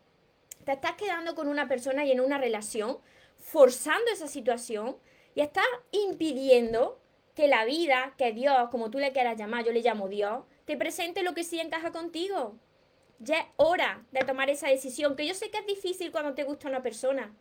Te 0.64 0.72
estás 0.72 0.94
quedando 0.94 1.36
con 1.36 1.46
una 1.46 1.68
persona 1.68 2.04
y 2.04 2.10
en 2.10 2.18
una 2.18 2.36
relación, 2.36 2.98
forzando 3.38 4.10
esa 4.10 4.26
situación 4.26 4.96
y 5.36 5.40
estás 5.40 5.64
impidiendo 5.92 7.00
que 7.36 7.46
la 7.46 7.64
vida, 7.64 8.14
que 8.18 8.32
Dios, 8.32 8.70
como 8.72 8.90
tú 8.90 8.98
le 8.98 9.12
quieras 9.12 9.38
llamar, 9.38 9.64
yo 9.64 9.70
le 9.70 9.82
llamo 9.82 10.08
Dios, 10.08 10.42
te 10.64 10.76
presente 10.76 11.22
lo 11.22 11.32
que 11.32 11.44
sí 11.44 11.60
encaja 11.60 11.92
contigo. 11.92 12.58
Ya 13.20 13.38
es 13.38 13.46
hora 13.54 14.04
de 14.10 14.24
tomar 14.24 14.50
esa 14.50 14.66
decisión, 14.66 15.14
que 15.14 15.28
yo 15.28 15.34
sé 15.34 15.52
que 15.52 15.58
es 15.58 15.66
difícil 15.68 16.10
cuando 16.10 16.34
te 16.34 16.42
gusta 16.42 16.68
una 16.68 16.82
persona, 16.82 17.32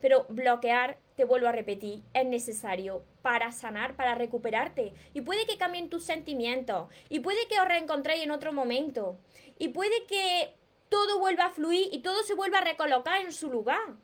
pero 0.00 0.26
bloquear, 0.28 0.98
te 1.16 1.24
vuelvo 1.24 1.48
a 1.48 1.52
repetir, 1.52 2.02
es 2.12 2.26
necesario 2.26 3.04
para 3.22 3.52
sanar, 3.52 3.96
para 3.96 4.14
recuperarte. 4.14 4.92
Y 5.12 5.20
puede 5.22 5.46
que 5.46 5.58
cambien 5.58 5.88
tus 5.88 6.04
sentimientos, 6.04 6.88
y 7.08 7.20
puede 7.20 7.46
que 7.48 7.60
os 7.60 7.68
reencontréis 7.68 8.24
en 8.24 8.30
otro 8.30 8.52
momento, 8.52 9.18
y 9.58 9.68
puede 9.68 10.04
que 10.06 10.54
todo 10.88 11.18
vuelva 11.18 11.46
a 11.46 11.50
fluir 11.50 11.88
y 11.92 12.02
todo 12.02 12.22
se 12.22 12.34
vuelva 12.34 12.58
a 12.58 12.64
recolocar 12.64 13.20
en 13.20 13.32
su 13.32 13.50
lugar. 13.50 13.96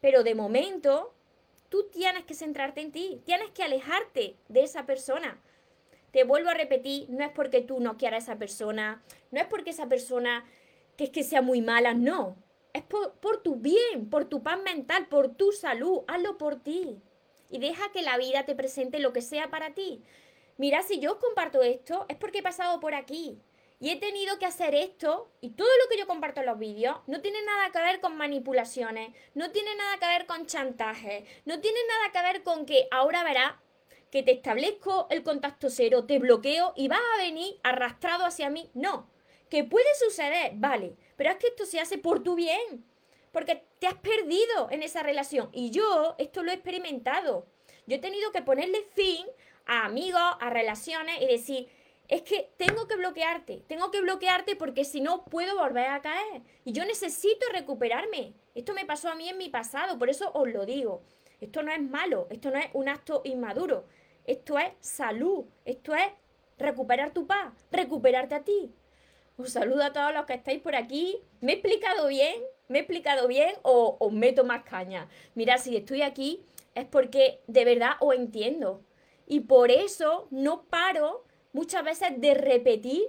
Pero 0.00 0.22
de 0.22 0.34
momento, 0.34 1.14
tú 1.68 1.88
tienes 1.90 2.24
que 2.24 2.34
centrarte 2.34 2.80
en 2.80 2.92
ti, 2.92 3.20
tienes 3.24 3.50
que 3.50 3.64
alejarte 3.64 4.36
de 4.48 4.62
esa 4.62 4.86
persona, 4.86 5.40
te 6.12 6.24
vuelvo 6.24 6.50
a 6.50 6.54
repetir, 6.54 7.10
no 7.10 7.24
es 7.24 7.30
porque 7.32 7.60
tú 7.60 7.80
no 7.80 7.96
quieras 7.96 8.28
a 8.28 8.32
esa 8.32 8.38
persona, 8.38 9.02
no 9.30 9.40
es 9.40 9.46
porque 9.46 9.70
esa 9.70 9.88
persona 9.88 10.44
que 10.96 11.04
es 11.04 11.10
que 11.10 11.22
sea 11.22 11.42
muy 11.42 11.60
mala, 11.60 11.94
no. 11.94 12.36
Es 12.78 12.84
por, 12.84 13.42
tu 13.42 13.56
bien, 13.56 14.08
por 14.08 14.26
tu 14.26 14.40
paz 14.40 14.62
mental, 14.62 15.08
por 15.08 15.34
tu 15.34 15.50
salud. 15.50 16.02
Hazlo 16.06 16.38
por 16.38 16.62
ti. 16.62 17.02
Y 17.50 17.58
deja 17.58 17.90
que 17.90 18.02
la 18.02 18.16
vida 18.16 18.44
te 18.44 18.54
presente 18.54 19.00
lo 19.00 19.12
que 19.12 19.20
sea 19.20 19.50
para 19.50 19.74
ti. 19.74 20.04
mira, 20.58 20.82
si 20.82 21.00
yo 21.00 21.14
os 21.14 21.18
comparto 21.18 21.62
esto, 21.62 22.06
es 22.08 22.16
porque 22.16 22.38
he 22.38 22.42
pasado 22.42 22.78
por 22.78 22.94
aquí. 22.94 23.36
Y 23.80 23.90
he 23.90 23.96
tenido 23.96 24.38
que 24.38 24.46
hacer 24.46 24.76
esto, 24.76 25.28
y 25.40 25.50
todo 25.50 25.68
lo 25.82 25.88
que 25.90 25.98
yo 25.98 26.06
comparto 26.06 26.38
en 26.40 26.46
los 26.46 26.58
vídeos 26.58 26.98
no 27.08 27.20
tiene 27.20 27.42
nada 27.42 27.70
que 27.72 27.80
ver 27.80 28.00
con 28.00 28.16
manipulaciones, 28.16 29.12
no 29.34 29.50
tiene 29.50 29.74
nada 29.74 29.98
que 29.98 30.06
ver 30.06 30.26
con 30.26 30.46
chantaje, 30.46 31.24
no 31.46 31.60
tiene 31.60 31.78
nada 31.88 32.12
que 32.12 32.32
ver 32.32 32.42
con 32.44 32.64
que 32.64 32.86
ahora 32.92 33.24
verás 33.24 33.54
que 34.12 34.22
te 34.22 34.32
establezco 34.32 35.08
el 35.10 35.24
contacto 35.24 35.68
cero, 35.68 36.04
te 36.04 36.20
bloqueo 36.20 36.74
y 36.76 36.86
vas 36.86 37.00
a 37.14 37.22
venir 37.22 37.58
arrastrado 37.64 38.24
hacia 38.24 38.50
mí. 38.50 38.70
No, 38.74 39.08
que 39.48 39.64
puede 39.64 39.86
suceder, 39.98 40.52
vale, 40.54 40.96
pero 41.16 41.30
es 41.30 41.36
que 41.36 41.48
esto 41.48 41.66
se 41.66 41.80
hace 41.80 41.98
por 41.98 42.22
tu 42.22 42.34
bien, 42.34 42.84
porque 43.32 43.64
te 43.78 43.86
has 43.86 43.96
perdido 43.96 44.68
en 44.70 44.82
esa 44.82 45.02
relación. 45.02 45.48
Y 45.52 45.70
yo 45.70 46.14
esto 46.18 46.42
lo 46.42 46.50
he 46.50 46.54
experimentado. 46.54 47.46
Yo 47.86 47.96
he 47.96 48.00
tenido 48.00 48.32
que 48.32 48.42
ponerle 48.42 48.82
fin 48.94 49.26
a 49.66 49.86
amigos, 49.86 50.22
a 50.40 50.50
relaciones 50.50 51.20
y 51.22 51.26
decir, 51.26 51.68
es 52.08 52.22
que 52.22 52.50
tengo 52.56 52.88
que 52.88 52.96
bloquearte, 52.96 53.64
tengo 53.66 53.90
que 53.90 54.00
bloquearte 54.00 54.56
porque 54.56 54.84
si 54.84 55.00
no 55.00 55.24
puedo 55.26 55.58
volver 55.58 55.86
a 55.86 56.00
caer. 56.00 56.42
Y 56.64 56.72
yo 56.72 56.84
necesito 56.84 57.46
recuperarme. 57.52 58.34
Esto 58.54 58.72
me 58.72 58.86
pasó 58.86 59.10
a 59.10 59.14
mí 59.14 59.28
en 59.28 59.38
mi 59.38 59.50
pasado, 59.50 59.98
por 59.98 60.08
eso 60.08 60.30
os 60.32 60.48
lo 60.48 60.64
digo. 60.64 61.02
Esto 61.40 61.62
no 61.62 61.70
es 61.70 61.80
malo, 61.80 62.26
esto 62.30 62.50
no 62.50 62.58
es 62.58 62.66
un 62.72 62.88
acto 62.88 63.20
inmaduro. 63.24 63.86
Esto 64.24 64.58
es 64.58 64.72
salud, 64.80 65.44
esto 65.64 65.94
es 65.94 66.10
recuperar 66.58 67.12
tu 67.12 67.26
paz, 67.26 67.52
recuperarte 67.70 68.34
a 68.34 68.44
ti. 68.44 68.74
Os 69.40 69.52
saludo 69.52 69.84
a 69.84 69.92
todos 69.92 70.12
los 70.12 70.26
que 70.26 70.34
estáis 70.34 70.60
por 70.60 70.74
aquí. 70.74 71.22
¿Me 71.40 71.52
he 71.52 71.54
explicado 71.54 72.08
bien? 72.08 72.42
¿Me 72.66 72.78
he 72.78 72.80
explicado 72.80 73.28
bien 73.28 73.54
o 73.62 73.96
os 74.00 74.12
meto 74.12 74.42
más 74.42 74.64
caña? 74.64 75.08
Mira, 75.36 75.58
si 75.58 75.76
estoy 75.76 76.02
aquí 76.02 76.44
es 76.74 76.86
porque 76.86 77.40
de 77.46 77.64
verdad 77.64 77.92
os 78.00 78.16
entiendo. 78.16 78.82
Y 79.28 79.40
por 79.40 79.70
eso 79.70 80.26
no 80.32 80.64
paro 80.64 81.24
muchas 81.52 81.84
veces 81.84 82.20
de 82.20 82.34
repetir 82.34 83.00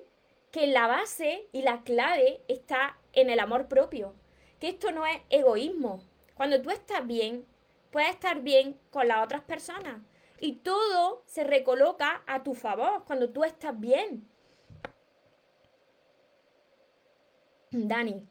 que 0.51 0.67
la 0.67 0.85
base 0.85 1.47
y 1.51 1.63
la 1.63 1.81
clave 1.81 2.41
está 2.47 2.99
en 3.13 3.31
el 3.31 3.39
amor 3.39 3.67
propio. 3.67 4.13
Que 4.59 4.69
esto 4.69 4.91
no 4.91 5.07
es 5.07 5.19
egoísmo. 5.31 6.03
Cuando 6.35 6.61
tú 6.61 6.69
estás 6.69 7.07
bien, 7.07 7.43
puedes 7.89 8.11
estar 8.11 8.41
bien 8.41 8.79
con 8.91 9.07
las 9.07 9.25
otras 9.25 9.41
personas. 9.41 9.99
Y 10.39 10.57
todo 10.57 11.23
se 11.25 11.43
recoloca 11.43 12.21
a 12.27 12.43
tu 12.43 12.53
favor 12.53 13.03
cuando 13.05 13.31
tú 13.31 13.43
estás 13.43 13.79
bien. 13.79 14.29
Dani, 17.71 18.27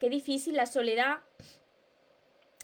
qué 0.00 0.08
difícil 0.08 0.54
la 0.56 0.64
soledad 0.64 1.18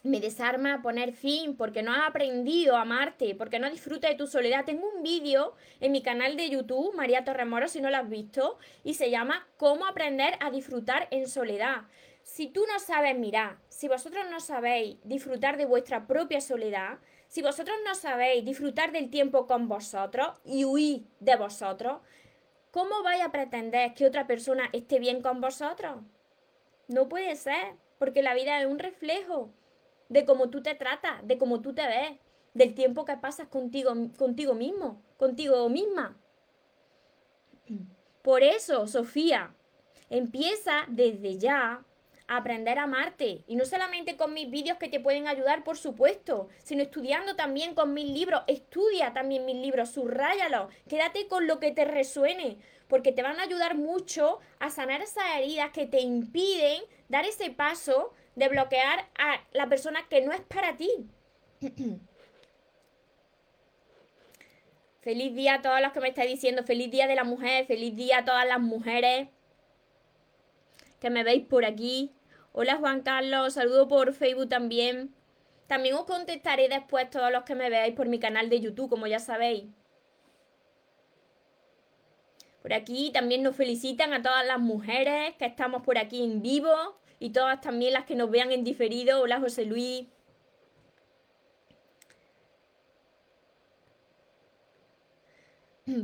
me 0.03 0.19
desarma 0.19 0.73
a 0.73 0.83
poner 0.83 1.13
fin 1.13 1.55
porque 1.55 1.83
no 1.83 1.93
has 1.93 2.09
aprendido 2.09 2.77
a 2.77 2.83
amarte, 2.83 3.35
porque 3.35 3.59
no 3.59 3.69
disfrutas 3.69 4.11
de 4.11 4.17
tu 4.17 4.27
soledad. 4.27 4.65
Tengo 4.65 4.89
un 4.89 5.03
vídeo 5.03 5.55
en 5.81 5.93
mi 5.93 6.03
canal 6.03 6.39
de 6.39 6.49
YouTube, 6.49 6.95
María 6.95 7.25
Torremoro, 7.25 7.69
si 7.69 7.83
no 7.83 7.91
lo 7.91 7.99
has 7.99 8.09
visto, 8.09 8.59
y 8.85 8.95
se 8.95 9.11
llama 9.11 9.47
Cómo 9.59 9.85
aprender 9.85 10.35
a 10.41 10.51
disfrutar 10.51 11.07
en 11.11 11.29
soledad. 11.29 11.83
Si 12.23 12.47
tú 12.49 12.65
no 12.73 12.79
sabes 12.79 13.19
mirar, 13.19 13.59
si 13.69 13.89
vosotros 13.89 14.25
no 14.31 14.41
sabéis 14.41 14.97
disfrutar 15.05 15.59
de 15.59 15.67
vuestra 15.67 16.07
propia 16.07 16.41
soledad, 16.41 16.99
si 17.29 17.43
vosotros 17.43 17.77
no 17.85 17.95
sabéis 17.95 18.45
disfrutar 18.45 18.93
del 18.93 19.11
tiempo 19.11 19.47
con 19.47 19.69
vosotros 19.69 20.29
y 20.45 20.65
huir 20.65 21.05
de 21.21 21.37
vosotros, 21.37 22.01
¿cómo 22.71 23.03
vais 23.03 23.23
a 23.23 23.33
pretender 23.33 23.95
que 23.95 24.07
otra 24.07 24.27
persona 24.27 24.69
esté 24.73 24.99
bien 24.99 25.23
con 25.23 25.41
vosotros? 25.41 26.03
No 26.89 27.09
puede 27.09 27.37
ser, 27.37 27.75
porque 27.99 28.23
la 28.23 28.35
vida 28.35 28.61
es 28.61 28.67
un 28.67 28.79
reflejo 28.79 29.51
de 30.09 30.25
cómo 30.25 30.51
tú 30.51 30.63
te 30.63 30.75
tratas, 30.75 31.27
de 31.27 31.39
cómo 31.39 31.61
tú 31.61 31.75
te 31.75 31.87
ves, 31.87 32.19
del 32.55 32.75
tiempo 32.75 33.05
que 33.05 33.17
pasas 33.17 33.49
contigo, 33.49 33.93
contigo 34.19 34.55
mismo, 34.55 35.03
contigo 35.17 35.69
misma. 35.69 36.17
Por 38.23 38.43
eso, 38.43 38.87
Sofía, 38.87 39.55
empieza 40.09 40.85
desde 40.89 41.39
ya 41.39 41.85
aprender 42.37 42.79
a 42.79 42.85
amarte. 42.85 43.45
Y 43.47 43.57
no 43.57 43.65
solamente 43.65 44.17
con 44.17 44.33
mis 44.33 44.49
vídeos 44.49 44.79
que 44.79 44.89
te 44.89 45.01
pueden 45.01 45.27
ayudar, 45.27 45.65
por 45.65 45.77
supuesto, 45.77 46.49
sino 46.63 46.83
estudiando 46.83 47.35
también 47.35 47.75
con 47.75 47.93
mis 47.93 48.07
libros. 48.07 48.43
Estudia 48.47 49.13
también 49.13 49.45
mis 49.45 49.57
libros, 49.57 49.91
subráyalos, 49.91 50.73
quédate 50.89 51.27
con 51.27 51.47
lo 51.47 51.59
que 51.59 51.73
te 51.73 51.85
resuene, 51.85 52.59
porque 52.89 53.13
te 53.13 53.23
van 53.23 53.41
a 53.41 53.43
ayudar 53.43 53.77
mucho 53.77 54.39
a 54.61 54.71
sanar 54.71 55.03
esas 55.03 55.25
heridas 55.37 55.71
que 55.71 55.87
te 55.87 56.01
impiden 56.01 56.83
dar 57.09 57.25
ese 57.25 57.51
paso 57.51 58.15
de 58.37 58.49
bloquear 58.49 59.09
a 59.19 59.43
la 59.53 59.69
persona 59.69 60.07
que 60.09 60.23
no 60.23 60.33
es 60.33 60.41
para 60.41 60.77
ti. 60.77 60.91
feliz 65.01 65.35
día 65.35 65.55
a 65.55 65.63
todos 65.63 65.81
los 65.81 65.93
que 65.93 66.01
me 66.01 66.09
estáis 66.09 66.31
diciendo, 66.31 66.63
feliz 66.63 66.91
día 66.91 67.09
de 67.09 67.17
la 67.17 67.25
mujer, 67.25 67.67
feliz 67.67 67.97
día 67.97 68.19
a 68.19 68.25
todas 68.25 68.47
las 68.47 68.61
mujeres 68.61 69.29
que 71.01 71.11
me 71.11 71.25
veis 71.25 71.45
por 71.45 71.65
aquí. 71.65 72.13
Hola 72.53 72.77
Juan 72.77 73.03
Carlos, 73.03 73.55
saludo 73.55 73.87
por 73.87 74.13
Facebook 74.13 74.49
también. 74.49 75.15
También 75.69 75.95
os 75.95 76.05
contestaré 76.05 76.69
después 76.69 77.09
todos 77.09 77.31
los 77.31 77.45
que 77.45 77.55
me 77.55 77.71
veáis 77.71 77.95
por 77.95 78.09
mi 78.09 78.19
canal 78.19 78.51
de 78.51 78.61
YouTube, 78.61 78.91
como 78.91 79.07
ya 79.07 79.21
sabéis. 79.21 79.67
Por 82.61 82.73
aquí 82.73 83.13
también 83.13 83.45
nos 83.45 83.55
felicitan 83.55 84.13
a 84.13 84.23
todas 84.23 84.45
las 84.45 84.59
mujeres 84.59 85.37
que 85.37 85.47
estamos 85.47 85.83
por 85.83 85.97
aquí 85.97 86.25
en 86.25 86.43
vivo 86.43 86.75
y 87.21 87.31
todas 87.31 87.61
también 87.61 87.93
las 87.93 88.05
que 88.05 88.17
nos 88.17 88.31
vean 88.31 88.51
en 88.51 88.65
diferido. 88.65 89.21
Hola 89.23 89.39
José 89.39 89.65
Luis. 89.65 90.07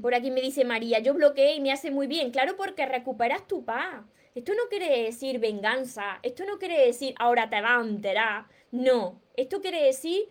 Por 0.01 0.15
aquí 0.15 0.31
me 0.31 0.41
dice 0.41 0.65
María, 0.65 1.01
yo 1.01 1.13
bloqueé 1.15 1.57
y 1.57 1.61
me 1.61 1.73
hace 1.73 1.91
muy 1.91 2.07
bien. 2.07 2.31
Claro, 2.31 2.57
porque 2.57 2.87
recuperas 2.87 3.47
tu 3.47 3.65
paz. 3.65 4.05
Esto 4.37 4.53
no 4.53 4.69
quiere 4.69 5.05
decir 5.05 5.39
venganza. 5.39 6.19
Esto 6.23 6.45
no 6.45 6.59
quiere 6.59 6.79
decir 6.85 7.15
ahora 7.19 7.49
te 7.49 7.63
va 7.63 7.79
a 7.79 7.81
enterar. 7.81 8.45
No. 8.71 9.19
Esto 9.35 9.63
quiere 9.63 9.83
decir 9.83 10.29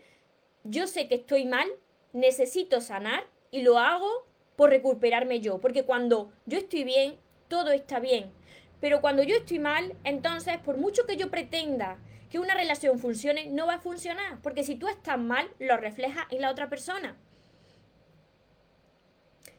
yo 0.63 0.85
sé 0.85 1.07
que 1.07 1.15
estoy 1.15 1.45
mal, 1.45 1.67
necesito 2.13 2.81
sanar 2.81 3.25
y 3.49 3.63
lo 3.63 3.79
hago 3.79 4.27
por 4.55 4.69
recuperarme 4.69 5.39
yo. 5.39 5.59
Porque 5.59 5.85
cuando 5.85 6.31
yo 6.45 6.59
estoy 6.59 6.83
bien, 6.83 7.17
todo 7.47 7.71
está 7.71 7.99
bien. 7.99 8.31
Pero 8.79 9.01
cuando 9.01 9.23
yo 9.23 9.37
estoy 9.37 9.57
mal, 9.57 9.95
entonces, 10.03 10.59
por 10.59 10.77
mucho 10.77 11.07
que 11.07 11.17
yo 11.17 11.31
pretenda 11.31 11.97
que 12.29 12.37
una 12.37 12.53
relación 12.53 12.99
funcione, 12.99 13.47
no 13.47 13.65
va 13.65 13.75
a 13.75 13.79
funcionar. 13.79 14.39
Porque 14.43 14.63
si 14.63 14.75
tú 14.75 14.87
estás 14.87 15.17
mal, 15.17 15.49
lo 15.57 15.77
refleja 15.77 16.27
en 16.29 16.41
la 16.41 16.51
otra 16.51 16.69
persona. 16.69 17.17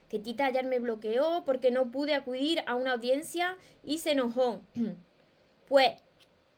Que 0.08 0.18
Tita 0.18 0.46
ayer 0.46 0.64
me 0.64 0.78
bloqueó 0.78 1.42
porque 1.44 1.70
no 1.70 1.90
pude 1.90 2.14
acudir 2.14 2.62
a 2.66 2.74
una 2.74 2.92
audiencia 2.92 3.56
y 3.82 3.98
se 3.98 4.12
enojó. 4.12 4.62
Pues 5.68 5.94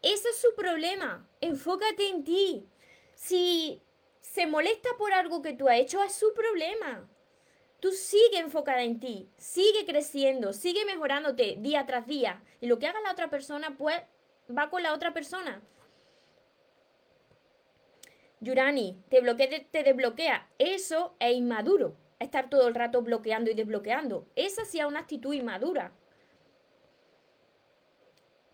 ese 0.03 0.29
es 0.29 0.37
su 0.39 0.55
problema. 0.55 1.27
Enfócate 1.41 2.11
en 2.11 2.25
ti. 2.25 2.69
Si 3.15 3.81
se 4.21 4.47
molesta 4.47 4.91
por 4.99 5.15
algo 5.15 5.41
que 5.41 5.55
tú 5.55 5.67
has 5.67 5.79
hecho, 5.79 6.03
es 6.03 6.13
su 6.13 6.35
problema. 6.35 7.09
Tú 7.81 7.93
sigue 7.93 8.39
enfocada 8.39 8.83
en 8.83 8.99
ti, 8.99 9.31
sigue 9.37 9.87
creciendo, 9.87 10.53
sigue 10.53 10.85
mejorándote 10.85 11.57
día 11.59 11.87
tras 11.87 12.07
día. 12.07 12.43
Y 12.61 12.67
lo 12.67 12.79
que 12.79 12.89
haga 12.89 13.01
la 13.01 13.13
otra 13.13 13.31
persona, 13.31 13.77
pues 13.79 14.01
va 14.57 14.69
con 14.69 14.83
la 14.83 14.93
otra 14.93 15.13
persona. 15.13 15.63
Yurani, 18.41 19.01
te 19.09 19.21
bloquea, 19.21 19.65
te 19.71 19.83
desbloquea. 19.85 20.49
Eso 20.59 21.15
es 21.21 21.35
inmaduro. 21.35 21.97
Estar 22.19 22.51
todo 22.51 22.69
el 22.69 22.75
rato 22.75 23.01
bloqueando 23.03 23.51
y 23.51 23.55
desbloqueando. 23.55 24.27
Esa 24.35 24.65
sí 24.65 24.81
es 24.81 24.87
una 24.87 25.01
actitud 25.01 25.33
inmadura. 25.33 25.93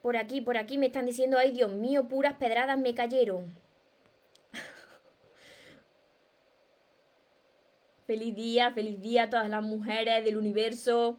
Por 0.02 0.18
aquí, 0.18 0.42
por 0.42 0.59
aquí 0.59 0.76
me 0.76 0.87
están 0.87 1.06
diciendo, 1.06 1.38
ay 1.38 1.52
Dios 1.52 1.73
mío, 1.73 2.06
puras 2.06 2.35
pedradas 2.35 2.78
me 2.78 2.94
cayeron. 2.94 3.56
Feliz 8.06 8.35
día, 8.35 8.71
feliz 8.73 9.00
día 9.00 9.23
a 9.23 9.30
todas 9.30 9.49
las 9.49 9.62
mujeres 9.62 10.23
del 10.23 10.37
universo. 10.37 11.16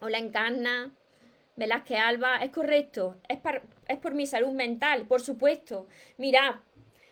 Hola 0.00 0.18
Encarna, 0.18 0.94
Velázquez 1.56 1.98
Alba, 1.98 2.36
es 2.36 2.50
correcto, 2.50 3.16
es, 3.28 3.38
es 3.88 3.98
por 3.98 4.14
mi 4.14 4.26
salud 4.26 4.52
mental, 4.52 5.06
por 5.06 5.22
supuesto. 5.22 5.88
Mira, 6.18 6.62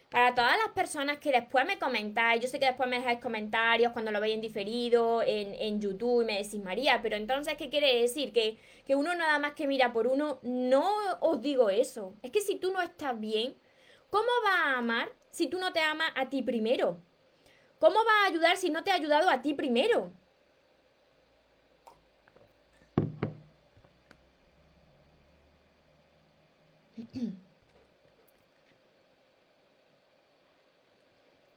para 0.08 0.34
todas 0.34 0.56
las 0.58 0.72
personas 0.72 1.18
que 1.18 1.32
después 1.32 1.66
me 1.66 1.78
comentáis, 1.78 2.40
yo 2.40 2.48
sé 2.48 2.60
que 2.60 2.66
después 2.66 2.88
me 2.88 2.98
dejáis 2.98 3.20
comentarios 3.20 3.92
cuando 3.92 4.12
lo 4.12 4.20
veis 4.20 4.34
en 4.34 4.40
diferido, 4.40 5.22
en, 5.22 5.54
en, 5.54 5.80
YouTube 5.80 6.22
y 6.22 6.26
me 6.26 6.42
decís 6.42 6.62
María, 6.62 7.00
pero 7.02 7.16
entonces, 7.16 7.54
¿qué 7.56 7.68
quiere 7.68 8.00
decir? 8.00 8.32
Que, 8.32 8.58
que 8.86 8.94
uno 8.94 9.14
nada 9.14 9.38
más 9.38 9.54
que 9.54 9.66
mira 9.66 9.92
por 9.92 10.06
uno, 10.06 10.38
no 10.42 10.88
os 11.20 11.40
digo 11.40 11.70
eso. 11.70 12.14
Es 12.22 12.30
que 12.30 12.40
si 12.40 12.56
tú 12.56 12.72
no 12.72 12.80
estás 12.80 13.18
bien, 13.18 13.56
¿cómo 14.10 14.28
vas 14.44 14.66
a 14.66 14.78
amar 14.78 15.12
si 15.30 15.48
tú 15.48 15.58
no 15.58 15.72
te 15.72 15.80
amas 15.80 16.12
a 16.14 16.28
ti 16.28 16.42
primero? 16.42 17.00
¿Cómo 17.78 17.96
va 17.96 18.25
a 18.25 18.28
ayudar 18.28 18.56
si 18.56 18.70
no 18.70 18.84
te 18.84 18.92
ha 18.92 18.94
ayudado 18.94 19.28
a 19.28 19.42
ti 19.42 19.54
primero? 19.54 20.12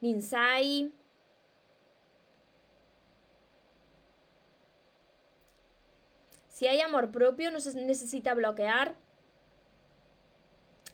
Ninsai. 0.02 0.92
Si 6.50 6.68
hay 6.68 6.82
amor 6.82 7.12
propio, 7.12 7.52
no 7.52 7.60
se 7.60 7.74
necesita 7.86 8.34
bloquear. 8.34 8.96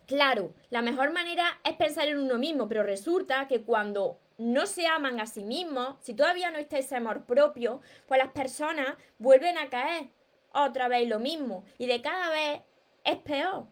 Claro, 0.06 0.54
la 0.70 0.84
mejor 0.84 1.12
manera 1.12 1.60
es 1.64 1.76
pensar 1.76 2.08
en 2.08 2.20
uno 2.20 2.38
mismo, 2.38 2.68
pero 2.68 2.84
resulta 2.84 3.48
que 3.48 3.64
cuando 3.64 4.20
no 4.38 4.68
se 4.68 4.86
aman 4.86 5.20
a 5.20 5.26
sí 5.26 5.44
mismos, 5.44 5.96
si 6.02 6.14
todavía 6.14 6.52
no 6.52 6.60
está 6.60 6.78
ese 6.78 6.96
amor 6.96 7.26
propio, 7.26 7.82
pues 8.08 8.20
las 8.20 8.32
personas 8.32 8.96
vuelven 9.18 9.58
a 9.58 9.70
caer 9.70 10.10
otra 10.54 10.88
vez 10.88 11.08
lo 11.08 11.20
mismo 11.20 11.64
y 11.78 11.88
de 11.88 12.02
cada 12.02 12.30
vez 12.30 12.62
es 13.04 13.18
peor. 13.18 13.66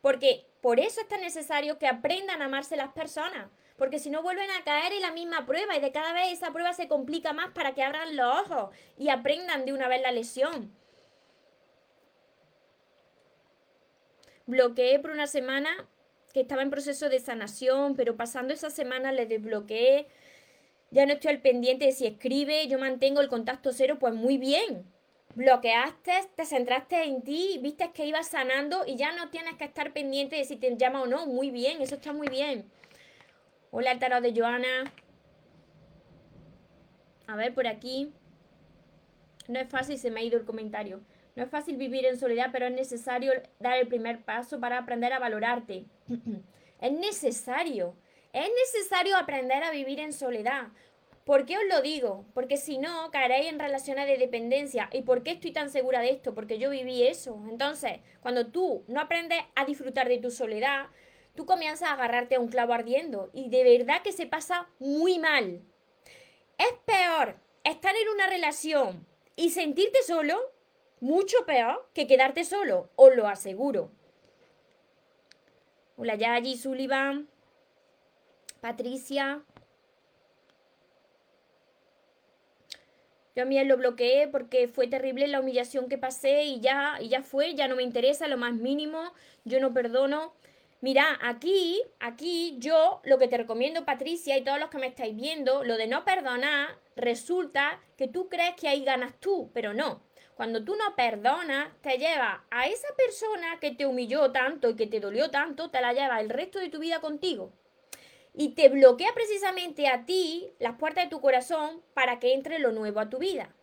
Porque 0.00 0.46
por 0.62 0.80
eso 0.80 1.00
es 1.02 1.08
tan 1.08 1.20
necesario 1.20 1.78
que 1.78 1.86
aprendan 1.86 2.40
a 2.40 2.46
amarse 2.46 2.76
las 2.76 2.92
personas, 2.92 3.48
porque 3.80 3.98
si 3.98 4.10
no 4.10 4.22
vuelven 4.22 4.50
a 4.50 4.62
caer 4.62 4.92
en 4.92 5.00
la 5.00 5.10
misma 5.10 5.46
prueba 5.46 5.74
y 5.74 5.80
de 5.80 5.90
cada 5.90 6.12
vez 6.12 6.34
esa 6.34 6.52
prueba 6.52 6.74
se 6.74 6.86
complica 6.86 7.32
más 7.32 7.50
para 7.52 7.74
que 7.74 7.82
abran 7.82 8.14
los 8.14 8.42
ojos 8.42 8.76
y 8.98 9.08
aprendan 9.08 9.64
de 9.64 9.72
una 9.72 9.88
vez 9.88 10.02
la 10.02 10.12
lesión. 10.12 10.70
Bloqueé 14.44 14.98
por 14.98 15.12
una 15.12 15.26
semana 15.26 15.70
que 16.34 16.42
estaba 16.42 16.60
en 16.60 16.68
proceso 16.68 17.08
de 17.08 17.20
sanación, 17.20 17.96
pero 17.96 18.18
pasando 18.18 18.52
esa 18.52 18.68
semana 18.68 19.12
le 19.12 19.24
desbloqueé. 19.24 20.08
Ya 20.90 21.06
no 21.06 21.14
estoy 21.14 21.30
al 21.30 21.40
pendiente 21.40 21.86
de 21.86 21.92
si 21.92 22.06
escribe, 22.06 22.68
yo 22.68 22.78
mantengo 22.78 23.22
el 23.22 23.28
contacto 23.28 23.72
cero, 23.72 23.96
pues 23.98 24.12
muy 24.12 24.36
bien. 24.36 24.84
Bloqueaste, 25.36 26.28
te 26.36 26.44
centraste 26.44 27.04
en 27.04 27.22
ti, 27.22 27.58
viste 27.62 27.92
que 27.92 28.04
ibas 28.04 28.28
sanando 28.28 28.84
y 28.86 28.96
ya 28.96 29.12
no 29.12 29.30
tienes 29.30 29.54
que 29.54 29.64
estar 29.64 29.94
pendiente 29.94 30.36
de 30.36 30.44
si 30.44 30.56
te 30.56 30.76
llama 30.76 31.00
o 31.00 31.06
no. 31.06 31.26
Muy 31.26 31.50
bien, 31.50 31.80
eso 31.80 31.94
está 31.94 32.12
muy 32.12 32.28
bien. 32.28 32.70
Hola, 33.72 33.92
el 33.92 34.00
tarot 34.00 34.20
de 34.20 34.34
Joana. 34.34 34.92
A 37.28 37.36
ver, 37.36 37.54
por 37.54 37.68
aquí. 37.68 38.12
No 39.46 39.60
es 39.60 39.68
fácil, 39.68 39.96
se 39.96 40.10
me 40.10 40.18
ha 40.18 40.24
ido 40.24 40.36
el 40.36 40.44
comentario. 40.44 41.00
No 41.36 41.44
es 41.44 41.50
fácil 41.50 41.76
vivir 41.76 42.04
en 42.04 42.18
soledad, 42.18 42.48
pero 42.50 42.66
es 42.66 42.72
necesario 42.72 43.32
dar 43.60 43.78
el 43.78 43.86
primer 43.86 44.24
paso 44.24 44.58
para 44.58 44.76
aprender 44.76 45.12
a 45.12 45.20
valorarte. 45.20 45.86
es 46.80 46.92
necesario. 46.92 47.94
Es 48.32 48.48
necesario 48.74 49.16
aprender 49.16 49.62
a 49.62 49.70
vivir 49.70 50.00
en 50.00 50.12
soledad. 50.12 50.68
¿Por 51.24 51.46
qué 51.46 51.56
os 51.56 51.64
lo 51.70 51.80
digo? 51.80 52.24
Porque 52.34 52.56
si 52.56 52.76
no, 52.76 53.12
caeréis 53.12 53.52
en 53.52 53.60
relaciones 53.60 54.08
de 54.08 54.18
dependencia. 54.18 54.90
¿Y 54.92 55.02
por 55.02 55.22
qué 55.22 55.30
estoy 55.30 55.52
tan 55.52 55.70
segura 55.70 56.00
de 56.00 56.10
esto? 56.10 56.34
Porque 56.34 56.58
yo 56.58 56.70
viví 56.70 57.06
eso. 57.06 57.40
Entonces, 57.48 58.00
cuando 58.20 58.48
tú 58.48 58.82
no 58.88 59.00
aprendes 59.00 59.38
a 59.54 59.64
disfrutar 59.64 60.08
de 60.08 60.18
tu 60.18 60.32
soledad, 60.32 60.86
tú 61.34 61.46
comienzas 61.46 61.88
a 61.88 61.92
agarrarte 61.92 62.36
a 62.36 62.40
un 62.40 62.48
clavo 62.48 62.72
ardiendo. 62.72 63.30
Y 63.32 63.48
de 63.48 63.64
verdad 63.78 64.02
que 64.02 64.12
se 64.12 64.26
pasa 64.26 64.68
muy 64.78 65.18
mal. 65.18 65.62
Es 66.58 66.72
peor 66.84 67.36
estar 67.64 67.94
en 67.94 68.08
una 68.08 68.26
relación 68.26 69.06
y 69.36 69.50
sentirte 69.50 70.02
solo, 70.02 70.38
mucho 71.00 71.46
peor 71.46 71.88
que 71.94 72.06
quedarte 72.06 72.44
solo, 72.44 72.90
os 72.96 73.14
lo 73.16 73.26
aseguro. 73.26 73.90
Hola 75.96 76.14
Yayi, 76.14 76.56
Sullivan, 76.56 77.28
Patricia, 78.60 79.42
Yo 83.36 83.44
a 83.44 83.46
mí 83.46 83.62
lo 83.64 83.76
bloqueé 83.76 84.26
porque 84.28 84.66
fue 84.66 84.88
terrible 84.88 85.28
la 85.28 85.40
humillación 85.40 85.88
que 85.88 85.98
pasé 85.98 86.44
y 86.44 86.60
ya, 86.60 86.98
y 87.00 87.08
ya 87.08 87.22
fue, 87.22 87.54
ya 87.54 87.68
no 87.68 87.76
me 87.76 87.82
interesa 87.82 88.26
lo 88.26 88.36
más 88.36 88.54
mínimo, 88.54 89.12
yo 89.44 89.60
no 89.60 89.72
perdono. 89.72 90.34
Mira, 90.80 91.18
aquí, 91.20 91.82
aquí 91.98 92.56
yo 92.58 93.00
lo 93.04 93.18
que 93.18 93.28
te 93.28 93.36
recomiendo, 93.36 93.84
Patricia, 93.84 94.38
y 94.38 94.44
todos 94.44 94.58
los 94.58 94.70
que 94.70 94.78
me 94.78 94.86
estáis 94.86 95.14
viendo, 95.14 95.62
lo 95.62 95.76
de 95.76 95.86
no 95.86 96.04
perdonar, 96.04 96.78
resulta 96.96 97.80
que 97.98 98.08
tú 98.08 98.28
crees 98.28 98.54
que 98.56 98.68
ahí 98.68 98.84
ganas 98.84 99.12
tú, 99.20 99.50
pero 99.52 99.74
no. 99.74 100.02
Cuando 100.34 100.64
tú 100.64 100.74
no 100.76 100.96
perdonas, 100.96 101.68
te 101.82 101.98
lleva 101.98 102.44
a 102.50 102.66
esa 102.66 102.88
persona 102.96 103.58
que 103.60 103.72
te 103.72 103.84
humilló 103.84 104.32
tanto 104.32 104.70
y 104.70 104.76
que 104.76 104.86
te 104.86 105.00
dolió 105.00 105.30
tanto, 105.30 105.70
te 105.70 105.82
la 105.82 105.92
lleva 105.92 106.18
el 106.18 106.30
resto 106.30 106.58
de 106.58 106.70
tu 106.70 106.78
vida 106.78 107.00
contigo 107.00 107.52
y 108.32 108.50
te 108.54 108.68
bloquea 108.68 109.12
precisamente 109.14 109.88
a 109.88 110.06
ti 110.06 110.52
las 110.58 110.76
puertas 110.76 111.04
de 111.04 111.10
tu 111.10 111.20
corazón 111.20 111.82
para 111.94 112.18
que 112.18 112.32
entre 112.32 112.58
lo 112.58 112.72
nuevo 112.72 113.00
a 113.00 113.10
tu 113.10 113.18
vida. 113.18 113.54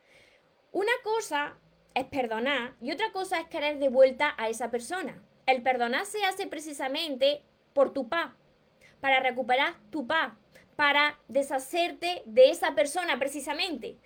Una 0.71 0.91
cosa 1.03 1.57
es 1.95 2.05
perdonar 2.05 2.75
y 2.81 2.91
otra 2.91 3.11
cosa 3.11 3.39
es 3.39 3.47
querer 3.47 3.79
de 3.79 3.89
vuelta 3.89 4.35
a 4.37 4.49
esa 4.49 4.69
persona. 4.69 5.23
El 5.47 5.63
perdonar 5.63 6.05
se 6.05 6.25
hace 6.25 6.45
precisamente 6.45 7.41
por 7.71 7.93
tu 7.93 8.09
paz, 8.09 8.33
para 8.99 9.21
recuperar 9.21 9.75
tu 9.89 10.05
paz, 10.05 10.33
para 10.75 11.17
deshacerte 11.29 12.21
de 12.25 12.49
esa 12.49 12.75
persona 12.75 13.17
precisamente. 13.17 13.97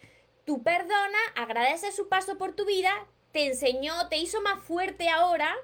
Tú 0.46 0.62
perdona, 0.62 1.18
agradece 1.36 1.92
su 1.92 2.08
paso 2.10 2.38
por 2.38 2.54
tu 2.54 2.66
vida, 2.66 2.92
te 3.32 3.48
enseñó, 3.48 4.08
te 4.08 4.18
hizo 4.18 4.40
más 4.42 4.62
fuerte 4.64 5.10
ahora, 5.10 5.56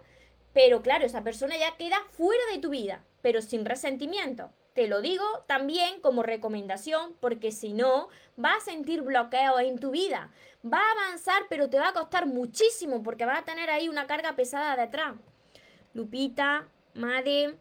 pero 0.52 0.82
claro, 0.82 1.06
esa 1.06 1.24
persona 1.24 1.56
ya 1.58 1.78
queda 1.78 1.98
fuera 2.10 2.42
de 2.52 2.58
tu 2.58 2.72
vida, 2.72 3.06
pero 3.22 3.44
sin 3.44 3.63
resentimiento. 3.63 4.50
Te 4.74 4.88
lo 4.88 5.02
digo 5.02 5.26
también 5.46 6.02
como 6.02 6.24
recomendación 6.24 7.16
porque 7.20 7.52
si 7.52 7.74
no, 7.74 8.10
vas 8.36 8.63
a 8.63 8.72
sentir 8.72 9.04
bloqueo 9.04 9.60
en 9.60 9.78
tu 9.78 9.92
vida. 9.92 10.32
Va 10.66 10.80
a 10.80 10.92
avanzar, 10.92 11.44
pero 11.50 11.70
te 11.70 11.80
va 11.80 11.90
a 11.90 11.94
costar 11.94 12.26
muchísimo 12.26 13.04
porque 13.04 13.26
vas 13.26 13.40
a 13.40 13.46
tener 13.46 13.70
ahí 13.70 13.90
una 13.90 14.08
carga 14.08 14.36
pesada 14.36 14.76
detrás. 14.76 15.13
Lupita, 15.97 16.69
Made, 16.93 17.57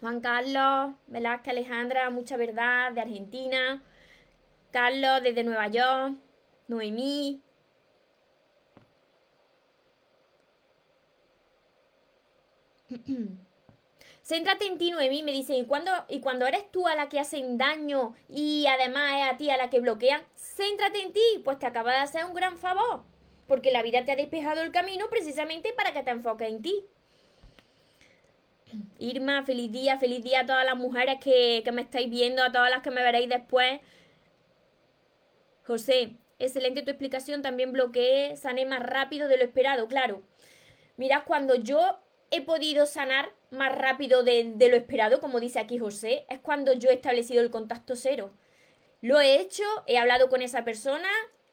Juan 0.00 0.20
Carlos, 0.20 0.94
Velázquez 1.08 1.50
Alejandra, 1.50 2.08
mucha 2.10 2.36
verdad, 2.36 2.92
de 2.92 3.00
Argentina. 3.00 3.82
Carlos, 4.70 5.24
desde 5.24 5.42
Nueva 5.42 5.66
York. 5.66 6.14
Noemí, 6.68 7.42
Céntrate 14.22 14.66
en 14.66 14.78
ti, 14.78 14.92
Noemí, 14.92 15.24
me 15.24 15.32
dice, 15.32 15.56
¿y 15.56 15.66
cuando, 15.66 15.90
y 16.08 16.20
cuando 16.20 16.46
eres 16.46 16.70
tú 16.70 16.86
a 16.86 16.94
la 16.94 17.08
que 17.08 17.18
hacen 17.18 17.58
daño 17.58 18.14
y 18.28 18.66
además 18.68 19.14
es 19.16 19.32
a 19.32 19.36
ti 19.36 19.50
a 19.50 19.56
la 19.56 19.68
que 19.68 19.80
bloquean, 19.80 20.22
céntrate 20.36 21.02
en 21.02 21.12
ti, 21.12 21.42
pues 21.44 21.58
te 21.58 21.66
acaba 21.66 21.90
de 21.90 21.98
hacer 21.98 22.24
un 22.24 22.32
gran 22.34 22.56
favor, 22.56 23.02
porque 23.52 23.70
la 23.70 23.82
vida 23.82 24.02
te 24.02 24.12
ha 24.12 24.16
despejado 24.16 24.62
el 24.62 24.72
camino 24.72 25.10
precisamente 25.10 25.74
para 25.74 25.92
que 25.92 26.02
te 26.02 26.10
enfoques 26.10 26.48
en 26.48 26.62
ti. 26.62 26.86
Irma, 28.98 29.44
feliz 29.44 29.70
día, 29.70 29.98
feliz 29.98 30.24
día 30.24 30.40
a 30.40 30.46
todas 30.46 30.64
las 30.64 30.74
mujeres 30.74 31.16
que, 31.22 31.60
que 31.62 31.70
me 31.70 31.82
estáis 31.82 32.08
viendo, 32.08 32.42
a 32.42 32.50
todas 32.50 32.70
las 32.70 32.82
que 32.82 32.90
me 32.90 33.02
veréis 33.02 33.28
después. 33.28 33.82
José, 35.66 36.16
excelente 36.38 36.80
tu 36.80 36.92
explicación, 36.92 37.42
también 37.42 37.72
bloqueé, 37.72 38.38
sané 38.38 38.64
más 38.64 38.80
rápido 38.80 39.28
de 39.28 39.36
lo 39.36 39.44
esperado, 39.44 39.86
claro. 39.86 40.22
Mirad, 40.96 41.24
cuando 41.26 41.54
yo 41.54 41.98
he 42.30 42.40
podido 42.40 42.86
sanar 42.86 43.34
más 43.50 43.76
rápido 43.76 44.22
de, 44.22 44.54
lo 44.58 44.76
esperado, 44.78 45.20
como 45.20 45.40
dice 45.40 45.58
aquí 45.58 45.78
José, 45.78 46.24
es 46.30 46.40
cuando 46.40 46.72
yo 46.72 46.88
he 46.88 46.94
establecido 46.94 47.42
el 47.42 47.50
contacto 47.50 47.96
cero. 47.96 48.32
Lo 49.02 49.20
he 49.20 49.38
hecho, 49.40 49.64
he 49.86 49.98
hablado 49.98 50.30
con 50.30 50.40
esa 50.40 50.64
persona, 50.64 51.10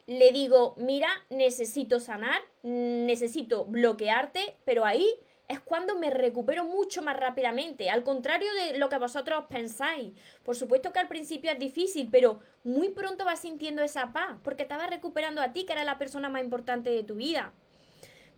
le 0.10 0.32
digo, 0.32 0.74
mira, 0.78 1.08
necesito 1.30 2.00
sanar, 2.00 2.42
necesito 2.64 3.66
bloquearte, 3.66 4.58
pero 4.66 4.84
ahí 4.84 5.08
es 5.48 5.60
cuando 5.60 6.00
me 6.00 6.10
recupero 6.10 6.64
mucho 6.64 7.04
más 7.04 7.16
rápidamente, 7.16 7.92
al 7.92 8.04
contrario 8.04 8.52
de 8.56 8.80
lo 8.80 8.90
que 8.90 8.98
vosotros 8.98 9.46
pensáis. 9.52 10.14
Por 10.42 10.56
supuesto 10.56 10.92
que 10.92 10.98
al 10.98 11.08
principio 11.08 11.52
es 11.52 11.60
difícil, 11.60 12.10
pero 12.12 12.40
muy 12.64 12.90
pronto 12.90 13.24
vas 13.24 13.42
sintiendo 13.42 13.84
esa 13.84 14.12
paz, 14.12 14.36
porque 14.44 14.64
estabas 14.64 14.90
recuperando 14.90 15.42
a 15.42 15.54
ti, 15.54 15.68
que 15.68 15.74
era 15.74 15.84
la 15.84 16.00
persona 16.00 16.28
más 16.28 16.42
importante 16.42 16.90
de 16.90 17.04
tu 17.04 17.14
vida. 17.14 17.54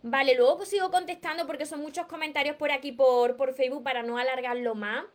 Vale, 0.02 0.34
luego 0.36 0.66
sigo 0.66 0.90
contestando 0.90 1.46
porque 1.46 1.64
son 1.64 1.80
muchos 1.80 2.04
comentarios 2.04 2.56
por 2.56 2.70
aquí 2.70 2.92
por, 2.92 3.36
por 3.36 3.54
Facebook 3.54 3.82
para 3.82 4.02
no 4.02 4.18
alargarlo 4.18 4.74
más. 4.74 5.06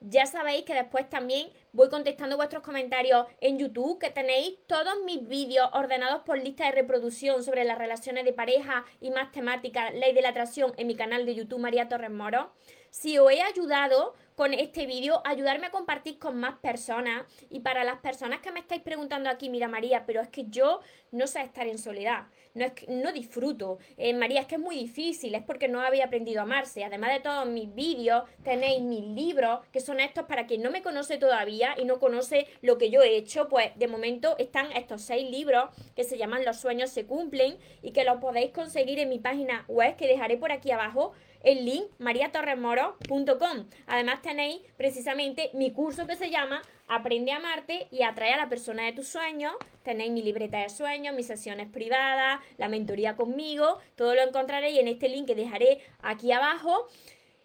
Ya 0.00 0.26
sabéis 0.26 0.64
que 0.64 0.74
después 0.74 1.10
también 1.10 1.50
voy 1.72 1.88
contestando 1.88 2.36
vuestros 2.36 2.62
comentarios 2.62 3.26
en 3.40 3.58
YouTube, 3.58 3.98
que 3.98 4.10
tenéis 4.10 4.56
todos 4.68 4.94
mis 5.04 5.26
vídeos 5.26 5.68
ordenados 5.72 6.22
por 6.22 6.38
lista 6.38 6.66
de 6.66 6.72
reproducción 6.72 7.42
sobre 7.42 7.64
las 7.64 7.78
relaciones 7.78 8.24
de 8.24 8.32
pareja 8.32 8.84
y 9.00 9.10
más 9.10 9.32
temáticas, 9.32 9.92
ley 9.94 10.14
de 10.14 10.22
la 10.22 10.28
atracción 10.28 10.72
en 10.76 10.86
mi 10.86 10.94
canal 10.94 11.26
de 11.26 11.34
YouTube 11.34 11.58
María 11.58 11.88
Torres 11.88 12.12
Moro. 12.12 12.52
Si 12.90 13.18
os 13.18 13.30
he 13.30 13.42
ayudado 13.42 14.14
con 14.34 14.54
este 14.54 14.86
vídeo, 14.86 15.20
ayudarme 15.24 15.66
a 15.66 15.70
compartir 15.70 16.18
con 16.18 16.36
más 16.36 16.58
personas 16.58 17.26
y 17.50 17.60
para 17.60 17.84
las 17.84 17.98
personas 17.98 18.40
que 18.40 18.52
me 18.52 18.60
estáis 18.60 18.82
preguntando 18.82 19.28
aquí, 19.28 19.50
mira 19.50 19.68
María, 19.68 20.06
pero 20.06 20.20
es 20.20 20.28
que 20.28 20.46
yo 20.48 20.80
no 21.10 21.26
sé 21.26 21.42
estar 21.42 21.66
en 21.66 21.78
soledad 21.78 22.26
no, 22.58 22.64
es 22.64 22.72
que, 22.72 22.86
no 22.88 23.12
disfruto. 23.12 23.78
Eh, 23.96 24.12
María, 24.14 24.40
es 24.40 24.46
que 24.46 24.56
es 24.56 24.60
muy 24.60 24.76
difícil, 24.76 25.34
es 25.34 25.42
porque 25.42 25.68
no 25.68 25.80
había 25.80 26.06
aprendido 26.06 26.40
a 26.40 26.42
amarse. 26.42 26.84
Además 26.84 27.12
de 27.12 27.20
todos 27.20 27.46
mis 27.46 27.74
vídeos, 27.74 28.24
tenéis 28.42 28.82
mis 28.82 29.04
libros, 29.04 29.60
que 29.72 29.80
son 29.80 30.00
estos 30.00 30.26
para 30.26 30.46
quien 30.46 30.62
no 30.62 30.70
me 30.70 30.82
conoce 30.82 31.18
todavía 31.18 31.74
y 31.78 31.84
no 31.84 31.98
conoce 31.98 32.46
lo 32.60 32.76
que 32.78 32.90
yo 32.90 33.02
he 33.02 33.16
hecho, 33.16 33.48
pues 33.48 33.70
de 33.76 33.88
momento 33.88 34.36
están 34.38 34.72
estos 34.72 35.02
seis 35.02 35.30
libros 35.30 35.70
que 35.94 36.04
se 36.04 36.18
llaman 36.18 36.44
Los 36.44 36.58
sueños 36.58 36.90
se 36.90 37.06
cumplen 37.06 37.56
y 37.82 37.92
que 37.92 38.04
los 38.04 38.18
podéis 38.18 38.50
conseguir 38.52 38.98
en 38.98 39.08
mi 39.08 39.18
página 39.18 39.64
web 39.68 39.96
que 39.96 40.06
dejaré 40.06 40.36
por 40.36 40.52
aquí 40.52 40.70
abajo 40.70 41.12
el 41.42 41.64
link 41.64 41.84
mariatorremoro.com. 41.98 43.68
Además 43.86 44.22
tenéis 44.22 44.60
precisamente 44.76 45.50
mi 45.54 45.72
curso 45.72 46.06
que 46.06 46.16
se 46.16 46.30
llama 46.30 46.62
Aprende 46.88 47.32
a 47.32 47.36
amarte 47.36 47.86
y 47.90 48.02
atrae 48.02 48.32
a 48.32 48.38
la 48.38 48.48
persona 48.48 48.84
de 48.84 48.92
tus 48.92 49.08
sueños. 49.08 49.52
Tenéis 49.82 50.10
mi 50.10 50.22
libreta 50.22 50.58
de 50.58 50.70
sueños, 50.70 51.14
mis 51.14 51.26
sesiones 51.26 51.68
privadas, 51.68 52.40
la 52.56 52.68
mentoría 52.68 53.14
conmigo. 53.14 53.78
Todo 53.94 54.14
lo 54.14 54.22
encontraréis 54.22 54.78
en 54.78 54.88
este 54.88 55.08
link 55.08 55.26
que 55.26 55.34
dejaré 55.34 55.80
aquí 56.00 56.32
abajo. 56.32 56.88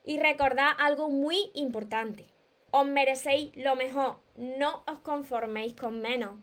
Y 0.05 0.17
recordad 0.19 0.69
algo 0.79 1.09
muy 1.09 1.51
importante. 1.53 2.27
Os 2.71 2.85
merecéis 2.85 3.55
lo 3.55 3.75
mejor. 3.75 4.17
No 4.35 4.83
os 4.87 4.99
conforméis 4.99 5.75
con 5.75 6.01
menos. 6.01 6.39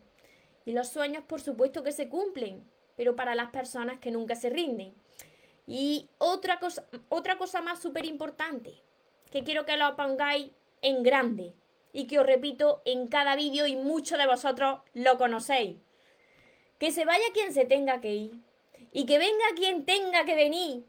Y 0.63 0.73
los 0.73 0.89
sueños, 0.89 1.23
por 1.23 1.41
supuesto 1.41 1.83
que 1.83 1.91
se 1.91 2.07
cumplen, 2.07 2.63
pero 2.95 3.15
para 3.15 3.33
las 3.33 3.49
personas 3.49 3.99
que 3.99 4.11
nunca 4.11 4.35
se 4.35 4.49
rinden. 4.49 4.93
Y 5.67 6.09
otra 6.17 6.59
cosa, 6.59 6.85
otra 7.09 7.37
cosa 7.37 7.61
más 7.61 7.81
súper 7.81 8.05
importante, 8.05 8.81
que 9.31 9.43
quiero 9.43 9.65
que 9.65 9.77
lo 9.77 9.95
pongáis 9.95 10.51
en 10.81 11.03
grande 11.03 11.53
y 11.93 12.07
que 12.07 12.19
os 12.19 12.25
repito 12.25 12.81
en 12.85 13.07
cada 13.07 13.35
vídeo 13.35 13.67
y 13.67 13.75
muchos 13.75 14.17
de 14.17 14.27
vosotros 14.27 14.79
lo 14.93 15.17
conocéis. 15.17 15.77
Que 16.77 16.91
se 16.91 17.05
vaya 17.05 17.25
quien 17.33 17.53
se 17.53 17.65
tenga 17.65 18.01
que 18.01 18.13
ir 18.13 18.31
y 18.91 19.05
que 19.05 19.19
venga 19.19 19.45
quien 19.55 19.85
tenga 19.85 20.25
que 20.25 20.35
venir. 20.35 20.85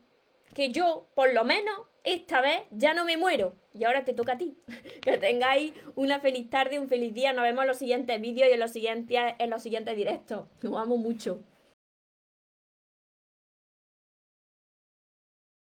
Que 0.55 0.71
yo, 0.71 1.07
por 1.15 1.33
lo 1.33 1.45
menos, 1.45 1.75
esta 2.05 2.41
vez 2.41 2.63
ya 2.71 2.95
no 2.95 3.05
me 3.05 3.17
muero. 3.17 3.55
Y 3.75 3.85
ahora 3.85 4.05
te 4.05 4.13
toca 4.13 4.33
a 4.33 4.39
ti. 4.39 4.57
Que 5.03 5.19
tengáis 5.19 5.73
una 5.97 6.21
feliz 6.21 6.49
tarde, 6.49 6.79
un 6.79 6.89
feliz 6.89 7.13
día. 7.13 7.33
Nos 7.33 7.43
vemos 7.43 7.63
en 7.63 7.69
los 7.69 7.79
siguientes 7.79 8.21
vídeos 8.21 8.49
y 8.49 8.53
en 8.53 8.61
los 8.61 8.71
siguientes, 8.71 9.19
en 9.39 9.51
los 9.51 9.63
siguientes 9.63 9.97
directos. 9.97 10.47
Nos 10.63 10.81
amo 10.81 10.97
mucho. 10.97 11.43